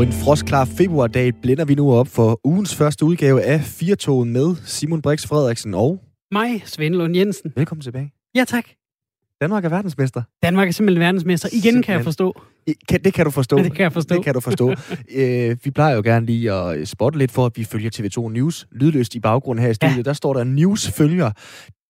[0.00, 4.56] På en frostklar februardag blænder vi nu op for ugens første udgave af Firtogen med
[4.64, 6.00] Simon Brix Frederiksen og...
[6.32, 7.52] Mig, Svend Lund Jensen.
[7.56, 8.12] Velkommen tilbage.
[8.34, 8.64] Ja, tak.
[9.40, 10.22] Danmark er verdensmester.
[10.42, 11.48] Danmark er simpelthen verdensmester.
[11.48, 11.82] Igen Simpelthen.
[11.82, 12.42] kan jeg forstå.
[12.66, 13.56] I, kan, det kan du forstå.
[13.56, 14.14] Ja, det kan jeg forstå.
[14.14, 14.74] Det kan du forstå.
[15.16, 18.66] øh, vi plejer jo gerne lige at spotte lidt for, at vi følger TV2 News.
[18.72, 20.02] Lydløst i baggrunden her i studiet, ja.
[20.02, 21.30] der står der News følger.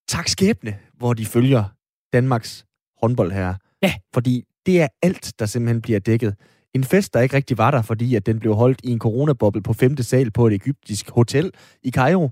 [0.09, 1.65] Tak skæbne, hvor de følger
[2.13, 2.65] Danmarks
[3.03, 3.55] håndbold her.
[3.83, 3.95] Ja.
[4.15, 6.35] Fordi det er alt, der simpelthen bliver dækket.
[6.75, 9.63] En fest, der ikke rigtig var der, fordi at den blev holdt i en coronaboble
[9.63, 11.51] på femte sal på et egyptisk hotel
[11.83, 12.31] i Cairo.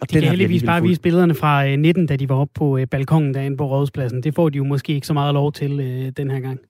[0.00, 2.78] Og de kan heldigvis bare vise billederne fra øh, 19, da de var oppe på
[2.78, 4.22] øh, balkongen derinde på Rådhuspladsen.
[4.22, 6.60] Det får de jo måske ikke så meget lov til øh, den her gang.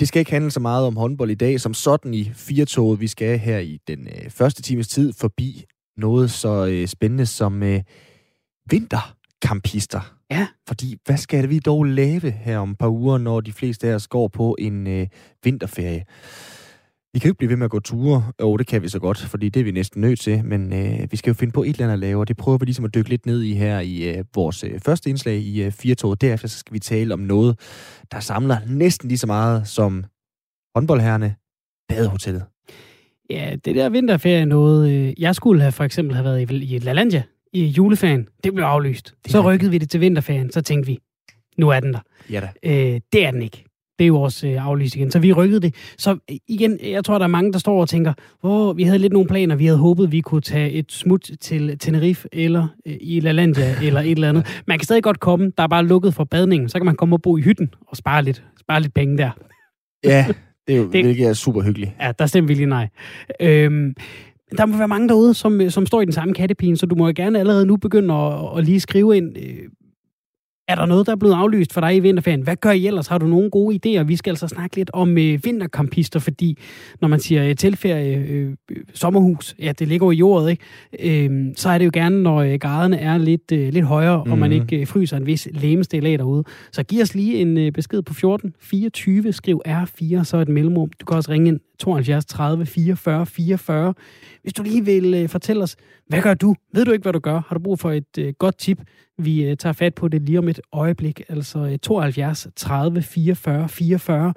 [0.00, 3.00] Det skal ikke handle så meget om håndbold i dag, som sådan i firetoget.
[3.00, 5.64] Vi skal her i den øh, første times tid forbi
[5.96, 7.80] noget så øh, spændende som øh,
[8.70, 10.14] vinterkampister.
[10.32, 10.46] Ja.
[10.68, 13.94] Fordi hvad skal vi dog lave her om et par uger, når de fleste af
[13.94, 15.06] os går på en øh,
[15.44, 16.04] vinterferie?
[17.12, 18.32] Vi kan jo ikke blive ved med at gå ture.
[18.40, 20.44] Jo, det kan vi så godt, fordi det er vi næsten nødt til.
[20.44, 22.58] Men øh, vi skal jo finde på et eller andet at lave, og det prøver
[22.58, 25.62] vi ligesom at dykke lidt ned i her i øh, vores øh, første indslag i
[25.62, 26.20] øh, Firtoget.
[26.20, 27.58] Derefter så skal vi tale om noget,
[28.12, 30.04] der samler næsten lige så meget som
[30.74, 31.34] håndboldherrene,
[31.88, 32.44] badehotellet.
[33.30, 34.90] Ja, det der vinterferie noget.
[34.90, 37.22] Øh, jeg skulle have for eksempel have været i, i LaLandia
[37.52, 38.28] i juleferien.
[38.44, 39.14] Det blev aflyst.
[39.24, 40.52] Det Så rykkede vi det til vinterferien.
[40.52, 40.98] Så tænkte vi,
[41.58, 42.00] nu er den der.
[42.30, 42.48] Ja da.
[42.62, 43.64] Øh, det er den ikke.
[43.98, 45.10] Det er jo også øh, aflyst igen.
[45.10, 45.74] Så vi rykkede det.
[45.98, 48.98] Så øh, igen, jeg tror, der er mange, der står og tænker, hvor vi havde
[48.98, 49.56] lidt nogle planer.
[49.56, 54.00] Vi havde håbet, vi kunne tage et smut til Tenerife eller øh, i LaLandia eller
[54.00, 54.62] et eller andet.
[54.66, 55.52] Man kan stadig godt komme.
[55.56, 56.68] Der er bare lukket for badningen.
[56.68, 59.30] Så kan man komme og bo i hytten og spare lidt, spare lidt penge der.
[60.04, 60.26] Ja,
[60.66, 61.04] det er jo det...
[61.04, 61.92] hvilket er super hyggeligt.
[62.00, 62.88] Ja, der stemmer vi lige nej.
[63.40, 63.94] Øhm,
[64.58, 67.06] der må være mange derude, som, som står i den samme kattepine, så du må
[67.06, 69.38] jo gerne allerede nu begynde at, at lige skrive ind.
[69.38, 69.58] Øh,
[70.68, 72.42] er der noget, der er blevet aflyst for dig i vinterferien?
[72.42, 73.06] Hvad gør I ellers?
[73.06, 74.02] Har du nogle gode idéer?
[74.02, 76.58] Vi skal altså snakke lidt om øh, vinterkampister, fordi
[77.00, 81.24] når man siger øh, tilferie, øh, øh, sommerhus, ja, det ligger jo i jordet, ikke?
[81.26, 84.32] Øh, så er det jo gerne, når øh, graderne er lidt, øh, lidt højere, mm.
[84.32, 84.60] og man Mhm.
[84.62, 86.44] ikke øh, fryser en vis læmestil af derude.
[86.72, 90.90] Så giv os lige en øh, besked på 14 24, skriv R4, så et mellemrum.
[91.00, 93.94] Du kan også ringe ind 72 30 44 44.
[94.42, 95.76] Hvis du lige vil øh, fortælle os,
[96.08, 96.54] hvad gør du?
[96.74, 97.42] Ved du ikke, hvad du gør?
[97.48, 98.78] Har du brug for et øh, godt tip?
[99.18, 101.22] Vi øh, tager fat på det lige om et øjeblik.
[101.28, 104.34] Altså øh, 72 30 44 44.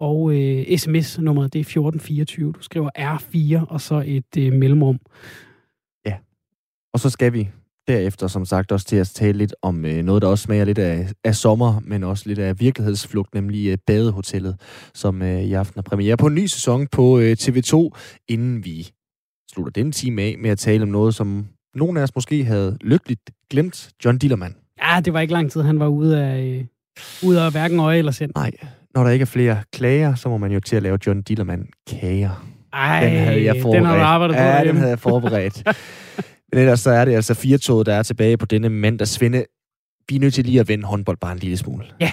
[0.00, 2.52] Og øh, sms-nummeret, det er 1424.
[2.52, 4.98] Du skriver R4 og så et øh, mellemrum.
[6.92, 7.48] Og så skal vi
[7.88, 10.78] derefter, som sagt, også til at tale lidt om øh, noget, der også smager lidt
[10.78, 14.56] af, af sommer, men også lidt af virkelighedsflugt, nemlig øh, Badehotellet,
[14.94, 17.90] som øh, i aften har premiere på en ny sæson på øh, TV2,
[18.28, 18.90] inden vi
[19.52, 22.76] slutter denne time af med at tale om noget, som nogle af os måske havde
[22.80, 23.90] lykkeligt glemt.
[24.04, 24.54] John Dillermand.
[24.82, 26.64] Ja, det var ikke lang tid, han var ude af, øh,
[27.28, 28.32] ude af hverken øje eller sind.
[28.34, 28.50] Nej,
[28.94, 31.66] når der ikke er flere klager, så må man jo til at lave John Dillermand
[31.90, 32.46] kager.
[32.72, 33.76] Ej, Den havde jeg forberedt.
[33.82, 35.62] den har du arbejdet på Ja, den havde jeg forberedt.
[36.52, 39.08] Men ellers så er det altså firetoget, der er tilbage på denne mandag.
[39.08, 39.44] Svende,
[40.08, 41.84] vi er nødt til lige at vende håndbold bare en lille smule.
[42.00, 42.12] Ja.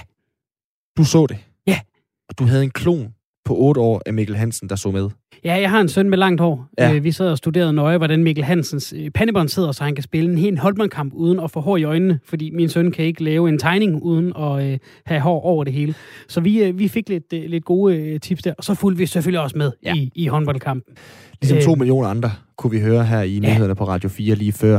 [0.96, 1.38] Du så det.
[1.66, 1.80] Ja.
[2.28, 3.14] Og du havde en klon
[3.46, 5.08] på 8 år af Mikkel Hansen, der så med.
[5.44, 6.66] Ja, jeg har en søn med langt hår.
[6.78, 6.90] Ja.
[6.92, 6.98] Ja.
[6.98, 10.30] Vi sad og studerede nøje, hvordan Mikkel Hansens øh, pandebånd sidder, så han kan spille
[10.32, 13.48] en helt holdmandkamp uden at få hår i øjnene, fordi min søn kan ikke lave
[13.48, 15.94] en tegning uden at øh, have hår over det hele.
[16.28, 18.98] Så vi, øh, vi fik lidt, øh, lidt gode øh, tips der, og så fulgte
[18.98, 19.88] vi selvfølgelig også med Ja.
[19.94, 20.00] ja.
[20.00, 20.94] i, i håndboldkampen.
[21.42, 21.64] Ligesom Øh.
[21.64, 24.78] to millioner andre kunne vi høre her i nyhederne på Radio 4 lige før.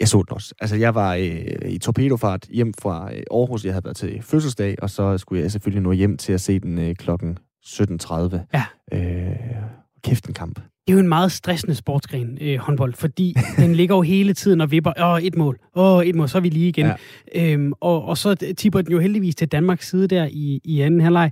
[0.00, 0.54] Jeg så den også.
[0.60, 3.64] Altså, jeg var øh, i torpedofart hjem fra øh, Aarhus.
[3.64, 6.58] Jeg havde været til fødselsdag, og så skulle jeg selvfølgelig nå hjem til at se
[6.60, 8.36] den øh, klokken 17.30.
[8.54, 8.64] Ja.
[8.92, 9.36] Øh,
[10.04, 10.54] kæft en kamp.
[10.56, 14.60] Det er jo en meget stressende sportsgren, øh, håndbold, fordi den ligger jo hele tiden
[14.60, 14.92] og vipper.
[15.02, 15.58] Åh, et mål.
[15.76, 16.28] Åh, et mål.
[16.28, 16.86] Så er vi lige igen.
[17.34, 17.52] Ja.
[17.52, 21.00] Øhm, og, og så tipper den jo heldigvis til Danmarks side der i, i anden
[21.00, 21.30] halvleg.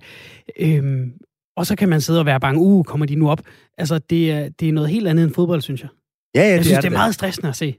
[0.61, 1.13] Øhm,
[1.57, 2.61] og så kan man sidde og være bange.
[2.61, 3.41] Uh, kommer de nu op?
[3.79, 5.89] Altså, det er, det er noget helt andet end fodbold, synes jeg.
[6.35, 6.97] Ja, ja, Jeg synes, det er da.
[6.97, 7.77] meget stressende at se.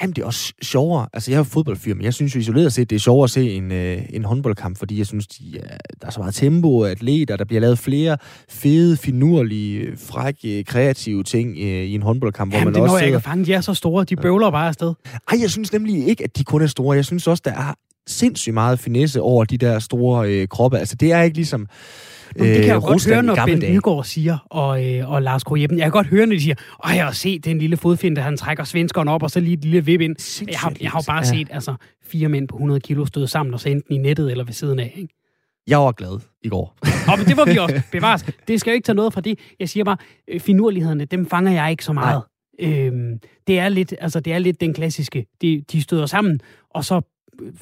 [0.00, 1.06] Jamen, det er også sjovere.
[1.12, 3.50] Altså, jeg er fodboldfyr, men jeg synes jo isoleret set, det er sjovere at se
[3.50, 7.36] en, øh, en håndboldkamp, fordi jeg synes, de, er, der er så meget tempo atleter,
[7.36, 8.16] der bliver lavet flere
[8.48, 12.96] fede, finurlige, frække, kreative ting øh, i en håndboldkamp, Jamen, hvor det man når også
[12.96, 13.18] jeg ikke sidder...
[13.18, 13.44] at fange.
[13.44, 14.04] De er så store.
[14.04, 14.94] De bøvler bare afsted.
[15.32, 16.96] Ej, jeg synes nemlig ikke, at de kun er store.
[16.96, 17.74] Jeg synes også, der er
[18.06, 20.78] sindssygt meget finesse over de der store øh, kroppe.
[20.78, 21.68] Altså, det er ikke ligesom...
[22.36, 23.58] Men det kan jeg jo øh, godt Rusland høre, når Ben.
[23.58, 25.50] Nygaard siger, og, øh, og Lars K.
[25.56, 25.78] Jeppen.
[25.78, 26.54] Jeg kan godt høre, når de siger,
[26.86, 29.64] åh, jeg har set den lille fodfinde, han trækker svenskeren op, og så lige et
[29.64, 30.16] lille vip ind.
[30.18, 31.22] Sindssygt Jeg har, jeg har jo bare ja.
[31.24, 34.44] set altså, fire mænd på 100 kilo støde sammen, og så enten i nettet eller
[34.44, 34.92] ved siden af.
[34.96, 35.14] Ikke?
[35.66, 36.76] Jeg var glad i går.
[37.08, 37.80] Og men det var vi også.
[37.92, 38.24] Bevares.
[38.48, 39.38] Det skal jo ikke tage noget fra det.
[39.60, 39.96] Jeg siger bare,
[40.28, 42.22] øh, finurlighederne, dem fanger jeg ikke så meget.
[42.60, 45.26] Øhm, det, er lidt, altså, det er lidt den klassiske.
[45.42, 46.40] De, de støder sammen,
[46.70, 47.00] og så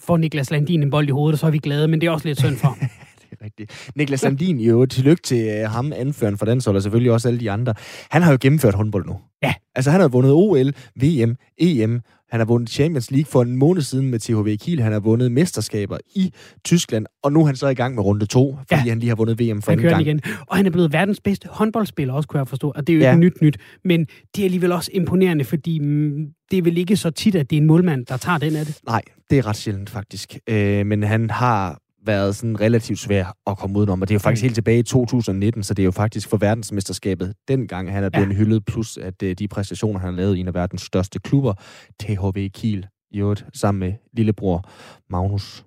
[0.01, 2.11] får Niklas Landin en bold i hovedet, og så er vi glade, men det er
[2.11, 2.79] også lidt synd for.
[3.41, 3.93] er rigtigt.
[3.95, 7.51] Niklas Landin, jo, tillykke til uh, ham, anføreren for den, og selvfølgelig også alle de
[7.51, 7.75] andre.
[8.11, 9.17] Han har jo gennemført håndbold nu.
[9.43, 9.55] Ja.
[9.75, 10.73] Altså, han har vundet OL,
[11.03, 12.01] VM, EM,
[12.31, 14.81] han har vundet Champions League for en måned siden med THV Kiel.
[14.81, 16.33] Han har vundet mesterskaber i
[16.65, 18.89] Tyskland, og nu er han så i gang med runde to, fordi ja.
[18.89, 20.03] han lige har vundet VM for han anden gang.
[20.03, 20.21] Igen.
[20.47, 22.73] Og han er blevet verdens bedste håndboldspiller også, kunne jeg forstå.
[22.77, 23.11] Og det er jo ja.
[23.11, 24.07] ikke nyt nyt, men
[24.37, 27.57] det er alligevel også imponerende, fordi mm, det er vel ikke så tit, at det
[27.57, 28.79] er en målmand, der tager den af det.
[28.87, 30.39] Nej, det er ret sjældent faktisk.
[30.49, 34.03] Øh, men han har været sådan relativt svær at komme udenom.
[34.03, 34.47] Og det er jo faktisk mm.
[34.47, 38.29] helt tilbage i 2019, så det er jo faktisk for verdensmesterskabet dengang, han er blevet
[38.29, 38.35] ja.
[38.35, 41.55] hyldet, plus at uh, de præstationer, han har lavet i en af verdens største klubber,
[42.01, 44.65] THV Kiel, i øvrigt, sammen med lillebror
[45.11, 45.67] Magnus.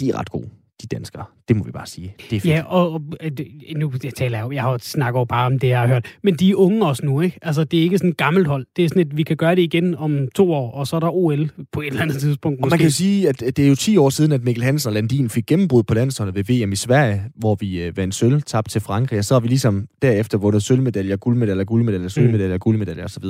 [0.00, 0.48] De er ret gode
[0.82, 1.24] de danskere.
[1.48, 2.14] Det må vi bare sige.
[2.30, 2.54] Det er fedt.
[2.54, 3.00] Ja, og, og
[3.76, 6.06] nu jeg taler jeg jo, jeg har snakker jo bare om det, jeg har hørt.
[6.22, 7.38] Men de er unge også nu, ikke?
[7.42, 8.66] Altså, det er ikke sådan et gammelt hold.
[8.76, 11.00] Det er sådan et, vi kan gøre det igen om to år, og så er
[11.00, 12.60] der OL på et eller andet tidspunkt.
[12.60, 12.66] Måske.
[12.66, 14.94] Og man kan sige, at det er jo 10 år siden, at Mikkel Hansen og
[14.94, 18.70] Landin fik gennembrud på landsholdet ved VM i Sverige, hvor vi øh, vandt sølv, tabte
[18.70, 22.60] til Frankrig, og så har vi ligesom derefter vundet sølvmedaljer, guldmedaljer, guldmedaljer, sølvmedaljer, mm.
[22.60, 23.24] guldmedaljer osv.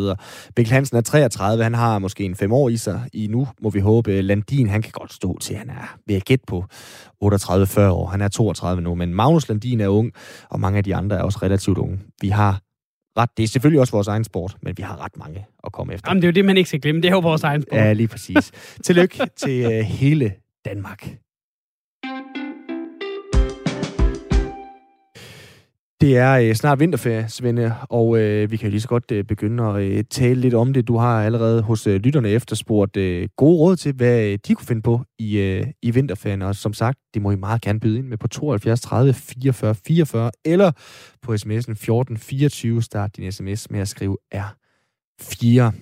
[0.57, 3.71] Mikkel Hansen er 33, han har måske en fem år i sig i nu, må
[3.71, 4.23] vi håbe.
[4.23, 6.65] Landin, han kan godt stå til, han er ved at gætte på
[7.25, 8.08] 38-40 år.
[8.09, 10.13] Han er 32 nu, men Magnus Landin er ung,
[10.49, 12.01] og mange af de andre er også relativt unge.
[12.21, 12.61] Vi har
[13.19, 15.95] ret, det er selvfølgelig også vores egen sport, men vi har ret mange at komme
[15.95, 16.11] efter.
[16.11, 17.03] Jamen, det er jo det, man ikke skal glemme.
[17.03, 17.79] Det er jo vores egen sport.
[17.79, 18.51] Ja, lige præcis.
[18.85, 20.33] Tillykke til uh, hele
[20.65, 21.09] Danmark.
[26.01, 29.25] Det er øh, snart vinterferie, Svende, og øh, vi kan jo lige så godt øh,
[29.25, 30.89] begynde at øh, tale lidt om det.
[30.89, 34.67] Du har allerede hos øh, lytterne efterspurgt øh, gode råd til, hvad øh, de kunne
[34.67, 36.43] finde på i, øh, i vinterferien.
[36.43, 39.75] Og som sagt, det må I meget gerne byde ind med på 72 30 44
[39.75, 40.73] 44, eller
[41.23, 42.83] på sms'en 1424.
[42.83, 45.73] Start din sms med at skrive R4.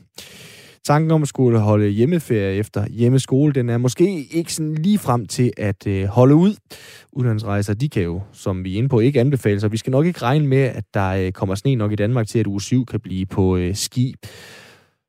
[0.86, 5.26] Tanken om at skulle holde hjemmeferie efter hjemmeskole, den er måske ikke sådan lige frem
[5.26, 6.54] til at øh, holde ud.
[7.12, 10.06] Udlandsrejser, de kan jo, som vi er inde på, ikke anbefales, og vi skal nok
[10.06, 12.86] ikke regne med, at der øh, kommer sne nok i Danmark til, at uge 7
[12.86, 14.14] kan blive på øh, ski.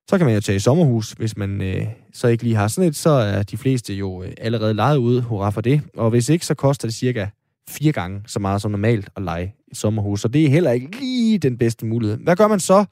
[0.09, 2.89] Så kan man jo tage i sommerhus, hvis man øh, så ikke lige har sådan
[2.89, 5.21] et, så er de fleste jo øh, allerede lejet ud.
[5.21, 5.81] Hurra for det.
[5.97, 7.27] Og hvis ikke, så koster det cirka
[7.69, 10.21] fire gange så meget som normalt at lege et sommerhus.
[10.21, 12.17] Så det er heller ikke lige den bedste mulighed.
[12.17, 12.85] Hvad gør man så?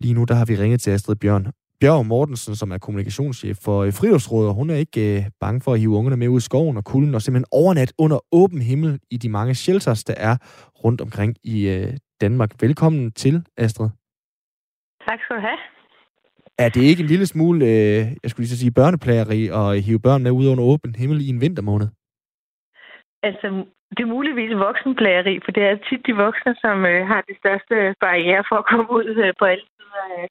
[0.00, 1.46] Lige nu der har vi ringet til Astrid Bjørn
[1.80, 5.72] Bjørn Mortensen, som er kommunikationschef for øh, Friluftsrådet, og hun er ikke øh, bange for
[5.72, 9.00] at hive ungerne med ud i skoven og kulden, og simpelthen overnat under åben himmel
[9.10, 10.36] i de mange shelters, der er
[10.84, 12.50] rundt omkring i øh, Danmark.
[12.60, 13.90] Velkommen til, Astrid.
[15.08, 15.58] Tak skal du have.
[16.58, 20.22] Er det ikke en lille smule, øh, jeg skulle lige sige, børneplageri at hive børn
[20.22, 21.88] med ud under åben himmel i en vintermåned?
[23.22, 23.46] Altså,
[23.94, 27.74] det er muligvis voksenplageri, for det er tit de voksne, som øh, har de største
[28.04, 29.66] barriere for at komme ud øh, på alle
[30.10, 30.28] af,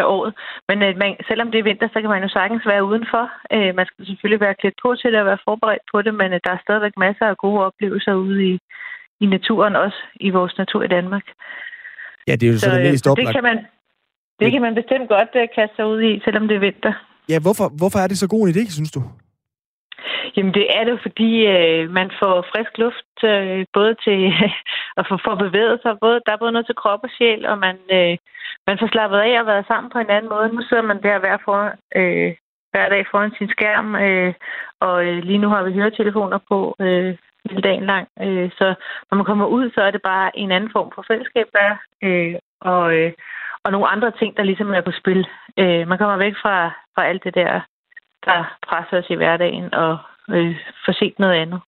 [0.00, 0.32] af året.
[0.68, 3.24] Men øh, man, selvom det er vinter, så kan man jo sagtens være udenfor.
[3.54, 6.28] Øh, man skal selvfølgelig være klædt på til det og være forberedt på det, men
[6.32, 8.54] øh, der er stadigvæk masser af gode oplevelser ude i,
[9.24, 11.26] i naturen, også i vores natur i Danmark.
[12.28, 13.26] Ja, det er jo så, så det mest oplagt.
[13.26, 13.58] Det kan man,
[14.40, 16.94] det kan man bestemt godt uh, kaste sig ud i, selvom det er vinter.
[17.32, 19.02] Ja, hvorfor, hvorfor er det så god en idé, synes du?
[20.36, 24.20] Jamen det er det, fordi øh, man får frisk luft øh, både til
[25.00, 25.98] at få for bevæget sig.
[26.00, 28.16] Både, der er både noget til krop og sjæl, og man, øh,
[28.66, 30.48] man får slappet af og været sammen på en anden måde.
[30.48, 31.60] Nu sidder man der hver, for,
[31.96, 32.34] øh,
[32.72, 34.34] hver dag foran sin skærm, øh,
[34.80, 37.16] og øh, lige nu har vi høretelefoner på øh,
[37.50, 38.08] hele dagen lang.
[38.22, 38.74] Øh, så
[39.10, 42.34] når man kommer ud, så er det bare en anden form for fællesskab der, øh,
[42.60, 43.12] og, øh,
[43.64, 45.26] og nogle andre ting, der ligesom er på spil.
[45.58, 47.60] Øh, man kommer væk fra, fra alt det der,
[48.30, 49.92] der presser os i hverdagen, og
[50.34, 50.54] øh,
[50.86, 51.60] få set noget andet.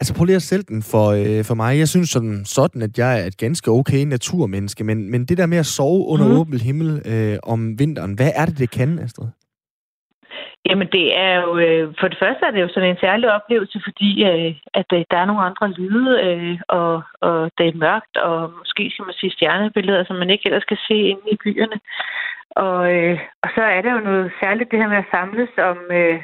[0.00, 1.78] Altså prøv lige at sælge den for, øh, for mig.
[1.78, 5.46] Jeg synes sådan, sådan, at jeg er et ganske okay naturmenneske, men, men det der
[5.46, 6.38] med at sove under mm.
[6.38, 9.28] åben himmel øh, om vinteren, hvad er det, det kan, Astrid?
[10.68, 13.80] Jamen det er jo, øh, for det første er det jo sådan en særlig oplevelse,
[13.86, 18.16] fordi øh, at øh, der er nogle andre lyde, øh, og, og det er mørkt,
[18.16, 21.78] og måske skal man sige stjernebilleder, som man ikke ellers skal se inde i byerne.
[22.50, 25.78] Og, øh, og så er det jo noget særligt det her med at samles om,
[25.90, 26.22] øh,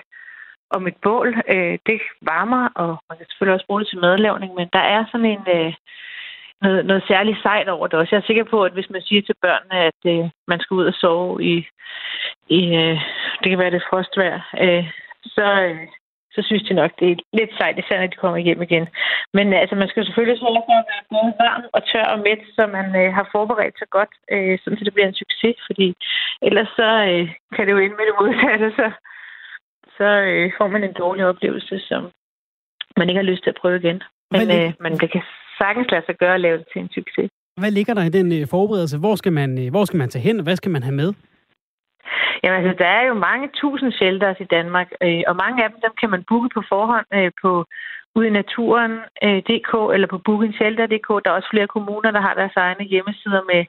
[0.70, 1.28] om et bål.
[1.48, 5.04] Øh, det varmer, og man kan selvfølgelig også bruge det til madlavning, men der er
[5.12, 5.44] sådan en...
[5.56, 5.74] Øh,
[6.62, 8.14] noget, noget særligt sejt over det også.
[8.14, 10.86] Jeg er sikker på, at hvis man siger til børnene, at øh, man skal ud
[10.86, 11.56] og sove i,
[12.48, 12.96] i øh,
[13.40, 14.84] det kan være det frostvær, øh,
[15.36, 15.78] så, øh,
[16.34, 18.86] så synes de nok, det er lidt sejt, især når de kommer hjem igen.
[19.36, 22.18] Men øh, altså, man skal selvfølgelig sørge for at være både varm og tør og
[22.26, 25.56] mæt, så man øh, har forberedt sig godt, øh, sådan så det bliver en succes,
[25.68, 25.88] fordi
[26.48, 27.24] ellers så øh,
[27.54, 28.86] kan det jo ende med det modsatte, så,
[29.98, 32.02] så øh, får man en dårlig oplevelse, som
[32.98, 33.98] man ikke har lyst til at prøve igen.
[34.34, 35.22] Men, øh, men det kan
[35.60, 37.30] sagtens lade sig gøre at lave det til en succes.
[37.60, 38.98] Hvad ligger der i den øh, forberedelse?
[38.98, 41.10] Hvor skal, man, øh, hvor skal man tage hen, og hvad skal man have med?
[42.42, 45.80] Jamen altså, der er jo mange tusind shelters i Danmark, øh, og mange af dem,
[45.80, 47.64] dem kan man booke på forhånd øh, på
[48.16, 51.08] ude i naturen.dk øh, eller på bookingshelter.dk.
[51.22, 53.62] Der er også flere kommuner, der har deres egne hjemmesider med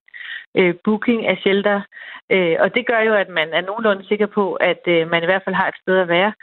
[0.59, 1.81] øh, booking af shelter.
[2.31, 5.25] Øh, og det gør jo, at man er nogenlunde sikker på, at øh, man i
[5.25, 6.33] hvert fald har et sted at være.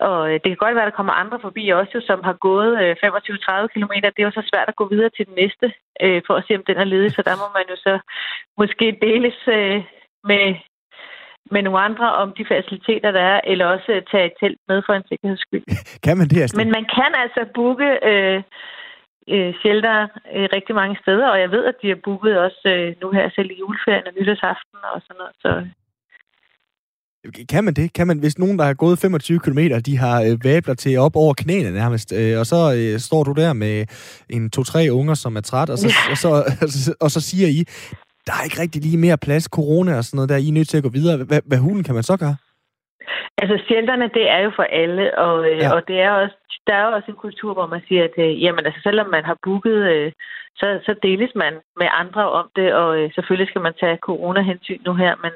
[0.00, 2.36] Og øh, det kan godt være, at der kommer andre forbi også, jo, som har
[2.48, 3.94] gået øh, 25-30 km.
[4.02, 5.66] Det er jo så svært at gå videre til den næste,
[6.04, 7.10] øh, for at se, om den er ledig.
[7.12, 7.94] Så der må man jo så
[8.58, 9.82] måske deles øh,
[10.30, 10.44] med,
[11.54, 14.82] med nogle andre om de faciliteter, der er, eller også øh, tage et telt med
[14.86, 15.64] for en sikkerheds skyld.
[16.06, 16.58] kan man det, Astrid?
[16.60, 18.42] Men man kan altså booke øh,
[19.34, 19.98] øh, shelter
[20.34, 23.26] øh, rigtig mange steder, og jeg ved, at de har booket også øh, nu her
[23.36, 25.34] selv i juleferien og nytårsaften og sådan noget.
[25.44, 25.50] Så
[27.48, 27.92] kan man det?
[27.92, 31.16] Kan man, hvis nogen, der har gået 25 km, de har øh, vabler til op
[31.16, 33.86] over knæene nærmest, øh, og så øh, står du der med
[34.30, 36.28] en to-tre unger, som er træt, og så, og, så,
[36.62, 37.64] og, så, og så siger I,
[38.28, 40.68] der er ikke rigtig lige mere plads, corona og sådan noget der, I er nødt
[40.68, 41.16] til at gå videre.
[41.30, 42.36] Hvad, hvad hulen kan man så gøre?
[43.42, 45.68] Altså, shelterne, det er jo for alle, og, øh, ja.
[45.74, 48.42] og det er også, der er jo også en kultur, hvor man siger, at øh,
[48.42, 50.12] jamen, altså, selvom man har booket, øh,
[50.60, 54.82] så, så deles man med andre om det, og øh, selvfølgelig skal man tage corona-hensyn
[54.86, 55.32] nu her, men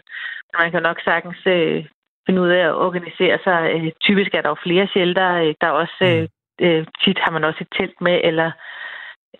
[0.58, 1.84] man kan nok sagtens øh,
[2.26, 3.60] finde ud af at organisere sig.
[3.74, 5.28] Øh, typisk er der jo flere shelter.
[5.42, 6.66] Øh, der er også, øh, mm.
[6.66, 8.50] øh, tit har man også et telt med, eller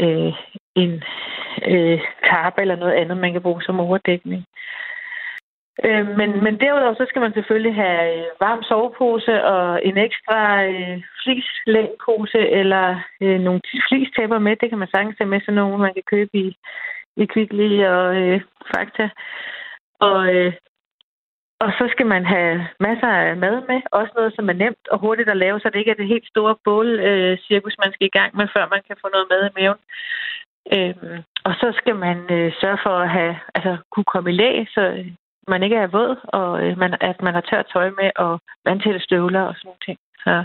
[0.03, 0.33] øh,
[0.75, 1.03] en
[1.67, 4.45] øh, karpe eller noget andet, man kan bruge som overdækning.
[5.85, 10.65] Øh, men, men derudover så skal man selvfølgelig have øh, varm sovepose og en ekstra
[10.65, 14.57] øh, flislængpose eller øh, nogle flistæpper med.
[14.57, 16.57] Det kan man sagtens have med sådan nogle, man kan købe i,
[17.17, 18.41] i Kvickly og øh,
[18.75, 19.09] Fakta.
[20.01, 20.53] Og, øh,
[21.63, 23.81] og så skal man have masser af mad med.
[23.99, 26.29] Også noget, som er nemt og hurtigt at lave, så det ikke er det helt
[26.33, 29.81] store bål-cirkus, man skal i gang med, før man kan få noget mad i maven.
[30.77, 34.65] Øhm, og så skal man øh, sørge for at have, altså, kunne komme i læ,
[34.75, 34.83] så
[35.49, 39.01] man ikke er våd, og øh, man, at man har tørt tøj med, og vandtætte
[39.01, 39.99] støvler og sådan noget ting.
[40.25, 40.45] Så,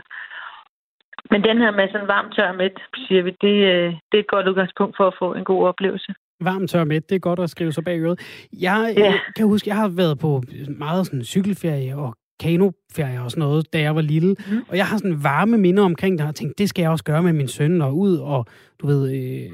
[1.32, 4.34] men den her med sådan varmt tør midt, siger vi, det, øh, det er et
[4.36, 6.14] godt udgangspunkt for at få en god oplevelse.
[6.41, 8.20] Varm tør midt, det er godt at skrive sig bag øret.
[8.62, 9.13] Jeg ja.
[9.36, 10.44] Kan huske, jeg har været på
[10.77, 14.36] meget sådan cykelferie og kanoferie og sådan noget, da jeg var lille.
[14.51, 14.62] Mm.
[14.67, 17.24] Og jeg har sådan varme minder omkring det, og tænkt, det skal jeg også gøre
[17.24, 18.46] med min søn, og ud og,
[18.79, 19.50] du ved, Øh,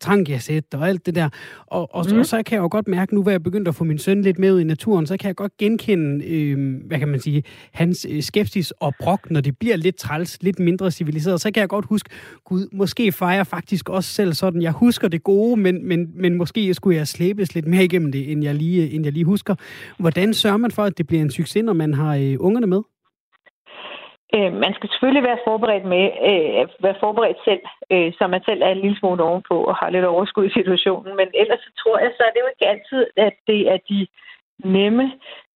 [0.00, 1.28] trangiasæt og alt det der.
[1.66, 2.18] Og, og, mm.
[2.18, 4.22] og så kan jeg jo godt mærke, nu hvor jeg begyndt at få min søn
[4.22, 7.42] lidt med ud i naturen, så kan jeg godt genkende, øh, hvad kan man sige,
[7.72, 11.40] hans øh, skepsis og brok, når det bliver lidt træls, lidt mindre civiliseret.
[11.40, 12.10] Så kan jeg godt huske,
[12.44, 16.74] gud, måske fejrer faktisk også selv sådan, jeg husker det gode, men, men, men måske
[16.74, 19.54] skulle jeg slæbes lidt mere igennem det, end jeg lige, end jeg lige husker.
[19.98, 22.80] Hvordan sørger man for, at det bliver en succes, når man har øh, ungerne med?
[24.34, 28.62] Øh, man skal selvfølgelig være forberedt med, øh, være forberedt selv, øh, så man selv
[28.62, 31.16] er en lille smule ovenpå og har lidt overskud i situationen.
[31.16, 34.06] Men ellers så tror jeg, så er det jo ikke altid, at det er de
[34.64, 35.12] nemme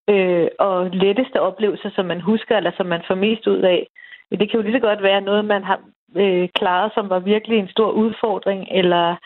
[0.09, 3.87] øh, og letteste oplevelser, som man husker, eller som man får mest ud af.
[4.31, 5.81] Det kan jo lige så godt være noget, man har
[6.17, 9.17] øh, klaret, som var virkelig en stor udfordring, eller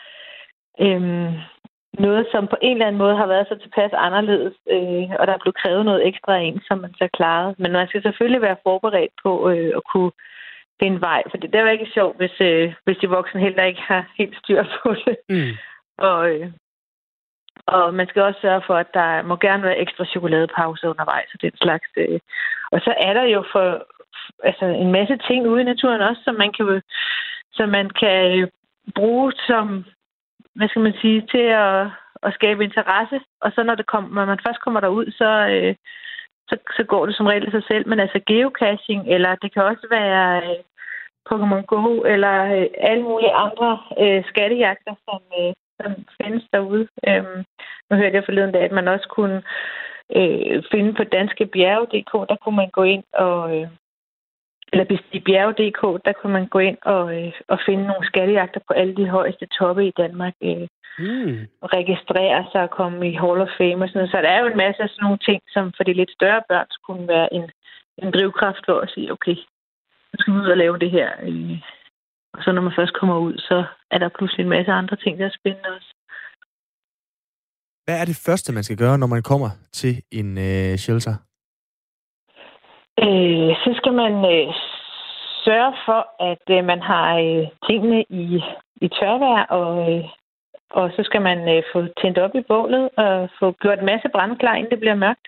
[0.79, 1.33] øh,
[1.99, 5.33] noget, som på en eller anden måde har været så tilpas anderledes, øh, og der
[5.33, 7.55] er blevet krævet noget ekstra af en, som man så klarede.
[7.57, 10.11] Men man skal selvfølgelig være forberedt på øh, at kunne
[10.79, 13.81] finde vej, for det er jo ikke sjovt, hvis, øh, hvis de voksne heller ikke
[13.81, 15.17] har helt styr på det.
[15.29, 15.53] Mm.
[15.97, 16.51] Og, øh,
[17.67, 21.41] og man skal også sørge for, at der må gerne være ekstra chokoladepause undervejs og
[21.41, 21.89] den slags.
[21.97, 22.19] Øh.
[22.71, 23.85] Og så er der jo for
[24.43, 26.81] altså en masse ting ude i naturen også, som man kan,
[27.53, 28.49] som man kan
[28.95, 29.85] bruge som
[30.55, 31.87] hvad skal man sige, til at,
[32.23, 33.19] at skabe interesse.
[33.41, 35.75] Og så når, det kom, når man først kommer derud, så, øh,
[36.49, 37.87] så, så går det som regel sig selv.
[37.87, 40.59] Men altså geocaching, eller det kan også være øh,
[41.29, 46.87] Pokémon Go, eller øh, alle mulige andre øh, skattejagter, som, øh, som findes derude.
[47.07, 47.43] Øhm,
[47.89, 49.43] nu hørte jeg forleden dag, at man også kunne
[50.15, 53.67] øh, finde på danskebjerge.dk, der kunne man gå ind og, øh,
[54.71, 54.85] eller
[55.25, 59.09] bjerge.dk, der kan man gå ind og, øh, og finde nogle skattejagter på alle de
[59.09, 60.33] højeste toppe i Danmark.
[60.43, 60.67] Øh,
[60.99, 61.37] mm.
[61.61, 64.11] Og registrere sig og komme i Hall of Fame og sådan noget.
[64.11, 66.41] Så der er jo en masse af sådan nogle ting, som for de lidt større
[66.49, 67.45] børn skulle være en,
[68.03, 69.37] en drivkraft for at sige, okay,
[70.09, 71.09] nu skal vi ud og lave det her.
[71.27, 71.57] Øh,
[72.33, 73.57] og så når man først kommer ud, så
[73.91, 75.91] er der pludselig en masse andre ting, der er spændende også.
[77.85, 81.15] Hvad er det første, man skal gøre, når man kommer til en øh, shelter?
[83.03, 84.53] Øh, så skal man øh,
[85.45, 88.43] sørge for, at øh, man har øh, tingene i,
[88.81, 90.05] i tørvejr, og, øh,
[90.69, 94.09] og så skal man øh, få tændt op i bålet og få gjort en masse
[94.09, 95.27] brænde klar, inden det bliver mørkt.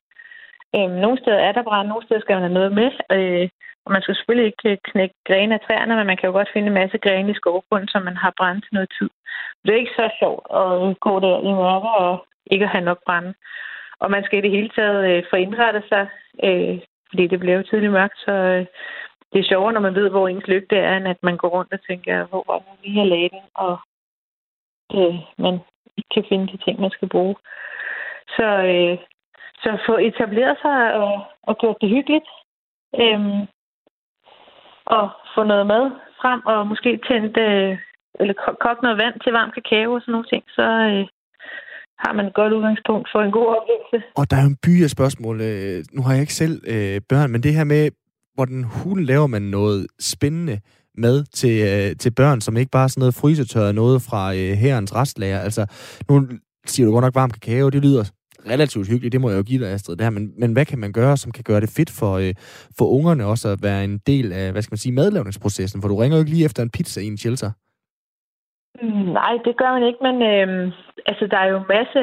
[0.75, 2.91] Øh, nogle steder er der brand, nogle steder skal man have noget med.
[3.11, 3.49] Øh,
[3.85, 6.53] og man skal selvfølgelig ikke øh, knække grene af træerne, men man kan jo godt
[6.53, 9.09] finde en masse grene i skovbunden, som man har brændt til noget tid.
[9.63, 12.99] Det er ikke så sjovt at gå der i mørke og ikke at have nok
[13.05, 13.33] brænde.
[13.99, 16.07] Og man skal i det hele taget øh, få indrettet sig
[16.43, 16.77] øh,
[17.09, 18.65] fordi det bliver jo tidligt mørkt, så, øh,
[19.33, 21.73] det er sjovere, når man ved, hvor ens lygte er, end at man går rundt
[21.73, 23.75] og tænker, hvor var det lige her lagt den, og
[24.95, 25.53] øh, man
[25.97, 27.35] ikke kan finde de ting, man skal bruge.
[28.27, 28.97] Så, øh,
[29.63, 32.29] så få etableret sig og, og gjort det hyggeligt.
[33.01, 33.47] Øhm,
[34.85, 37.77] og få noget mad frem, og måske tændt, øh,
[38.19, 41.07] eller kogt noget vand til varm kakao og sådan nogle ting, så øh,
[42.03, 43.97] har man et godt udgangspunkt for en god oplevelse.
[44.15, 45.41] Og der er jo en by af spørgsmål.
[45.41, 47.89] Øh, nu har jeg ikke selv øh, børn, men det her med,
[48.35, 50.59] hvordan hun laver man noget spændende
[50.97, 54.51] mad til, øh, til børn, som ikke bare er sådan noget frysetørret noget fra øh,
[54.63, 55.39] herrens restlager.
[55.39, 55.65] Altså,
[56.09, 56.27] nu
[56.65, 58.03] siger du godt nok varm kakao, det lyder
[58.49, 60.79] relativt hyggeligt, det må jeg jo give dig, Astrid, det her, men, men hvad kan
[60.79, 62.33] man gøre, som kan gøre det fedt for, øh,
[62.77, 65.81] for ungerne også at være en del af, hvad skal man sige, madlavningsprocessen?
[65.81, 67.51] For du ringer jo ikke lige efter en pizza i en shelter.
[68.81, 70.73] Mm, nej, det gør man ikke, men øh,
[71.07, 72.01] altså, der er jo masse...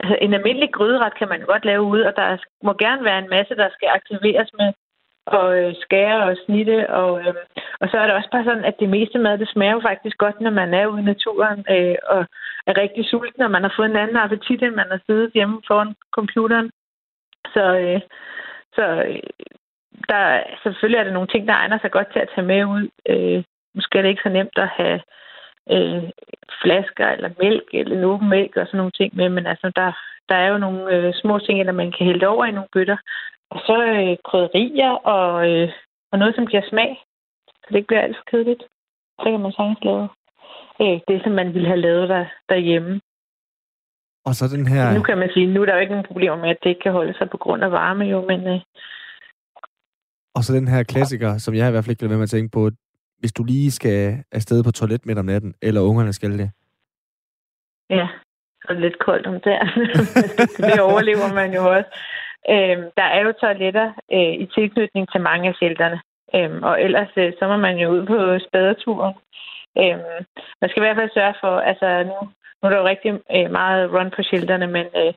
[0.00, 3.30] Altså, en almindelig gryderet kan man godt lave ud, og der må gerne være en
[3.30, 4.72] masse, der skal aktiveres med
[5.36, 6.90] og øh, skære og snitte.
[6.90, 7.34] Og, øh,
[7.80, 10.18] og så er det også bare sådan, at det meste mad, det smager jo faktisk
[10.18, 12.20] godt, når man er ude i naturen øh, og
[12.66, 15.62] er rigtig sulten, og man har fået en anden appetit, end man har siddet hjemme
[15.66, 16.70] foran computeren.
[17.54, 18.00] Så, øh,
[18.76, 19.22] så øh,
[20.08, 22.88] der, selvfølgelig er der nogle ting, der egner sig godt til at tage med ud.
[23.08, 23.44] Øh,
[23.74, 25.00] måske er det ikke så nemt at have
[25.74, 26.02] øh,
[26.62, 29.92] flasker eller mælk eller en åben mælk og sådan nogle ting med, men altså, der,
[30.28, 32.96] der er jo nogle øh, små ting, der man kan hælde over i nogle bøtter,
[33.50, 35.68] og så øh, krydderier og, øh,
[36.12, 36.90] og noget, som giver smag,
[37.48, 38.62] så det ikke bliver alt for kedeligt.
[39.20, 40.08] Så kan man sagtens lave
[40.82, 43.00] øh, det, som man ville have lavet der, derhjemme.
[44.24, 44.94] Og så den her...
[44.94, 46.80] Nu kan man sige, nu er der jo ikke nogen problemer med, at det ikke
[46.80, 48.46] kan holde sig på grund af varme, jo, men...
[48.46, 48.60] Øh...
[50.34, 52.36] Og så den her klassiker, som jeg i hvert fald ikke vil være med at
[52.36, 52.70] tænke på,
[53.18, 56.50] hvis du lige skal afsted på toilet midt om natten, eller ungerne skal det?
[57.90, 58.08] Ja,
[58.64, 59.60] så lidt koldt om der.
[60.68, 61.90] det overlever man jo også.
[62.54, 66.00] Øhm, der er jo toiletter øh, i tilknytning til mange af shelterne.
[66.34, 68.16] Øhm, og ellers øh, så må man jo ud på
[68.48, 69.14] spadeturen.
[69.82, 70.18] Øhm,
[70.60, 72.16] man skal i hvert fald sørge for, altså nu,
[72.58, 75.12] nu er der jo rigtig øh, meget run på shelterne, men øh,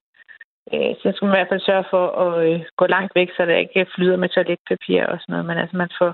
[0.73, 3.45] øh, så skal man i hvert fald sørge for at øh, gå langt væk, så
[3.45, 5.45] der ikke flyder med toiletpapir og sådan noget.
[5.45, 6.11] Men altså man får,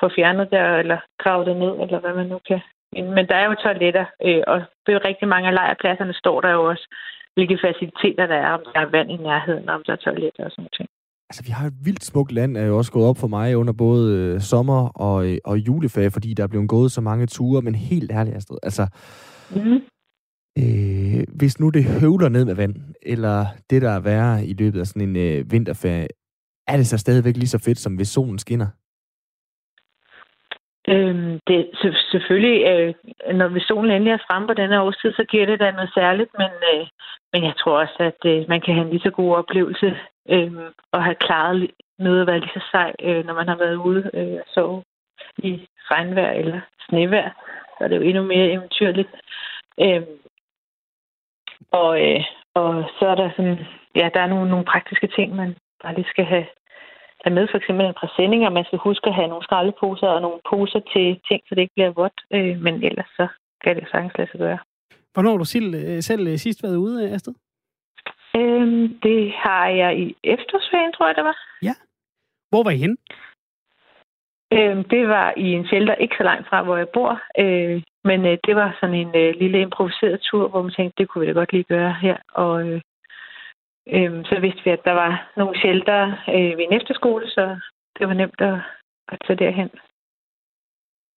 [0.00, 2.60] får fjernet der, eller gravet det ned, eller hvad man nu kan.
[3.16, 6.40] Men der er jo toiletter, øh, og det er jo rigtig mange af lejrpladserne står
[6.40, 6.84] der jo også
[7.34, 10.50] hvilke faciliteter der er, om der er vand i nærheden, om der er toiletter og
[10.50, 10.90] sådan noget.
[11.30, 13.72] Altså, vi har et vildt smukt land, er jo også gået op for mig under
[13.72, 17.62] både øh, sommer og, øh, og juleferie, fordi der er blevet gået så mange ture,
[17.62, 18.84] men helt ærligt, Astrid, altså,
[19.50, 19.80] mm.
[20.62, 24.80] øh, hvis nu det høvler ned med vand, eller det, der er værre i løbet
[24.80, 26.08] af sådan en øh, vinterferie,
[26.66, 28.66] er det så stadigvæk lige så fedt, som hvis solen skinner?
[30.92, 31.70] Øhm, det,
[32.10, 32.94] selvfølgelig, øh,
[33.34, 36.30] når vi solen endelig er fremme på denne årstid, så giver det da noget særligt,
[36.38, 36.86] men, øh,
[37.32, 39.96] men jeg tror også, at øh, man kan have en lige så god oplevelse
[40.30, 40.52] øh,
[40.92, 44.10] og have klaret noget at være lige så sej, øh, når man har været ude
[44.14, 44.82] øh, og sove
[45.38, 47.30] i regnvejr eller snevejr.
[47.78, 49.08] Så er det jo endnu mere eventyrligt.
[49.80, 50.02] Øh,
[51.72, 52.24] og, øh,
[52.54, 53.58] og så er der sådan,
[53.94, 56.46] ja, der er nogle, nogle praktiske ting, man bare lige skal have
[57.28, 60.20] have med for eksempel en præsending, og man skal huske at have nogle skraldeposer og
[60.26, 62.18] nogle poser til ting, så det ikke bliver vådt.
[62.36, 63.26] Øh, men ellers så
[63.62, 64.58] kan det sagtens lade sig gøre.
[65.12, 67.34] Hvornår har du selv, øh, selv øh, sidst været ude, Astrid?
[68.36, 71.36] Øhm, det har jeg i efterårsferien, tror jeg, det var.
[71.62, 71.74] Ja.
[72.50, 72.96] Hvor var I henne?
[74.52, 77.12] Øhm, det var i en shelter ikke så langt fra, hvor jeg bor.
[77.38, 81.08] Øh, men øh, det var sådan en øh, lille improviseret tur, hvor man tænkte, det
[81.08, 82.16] kunne vi da godt lige gøre her.
[82.32, 82.80] Og øh,
[83.94, 87.60] Øhm, så vidste vi, at der var nogle shelter øh, ved en efterskole, så
[87.98, 88.58] det var nemt at,
[89.08, 89.70] at tage derhen.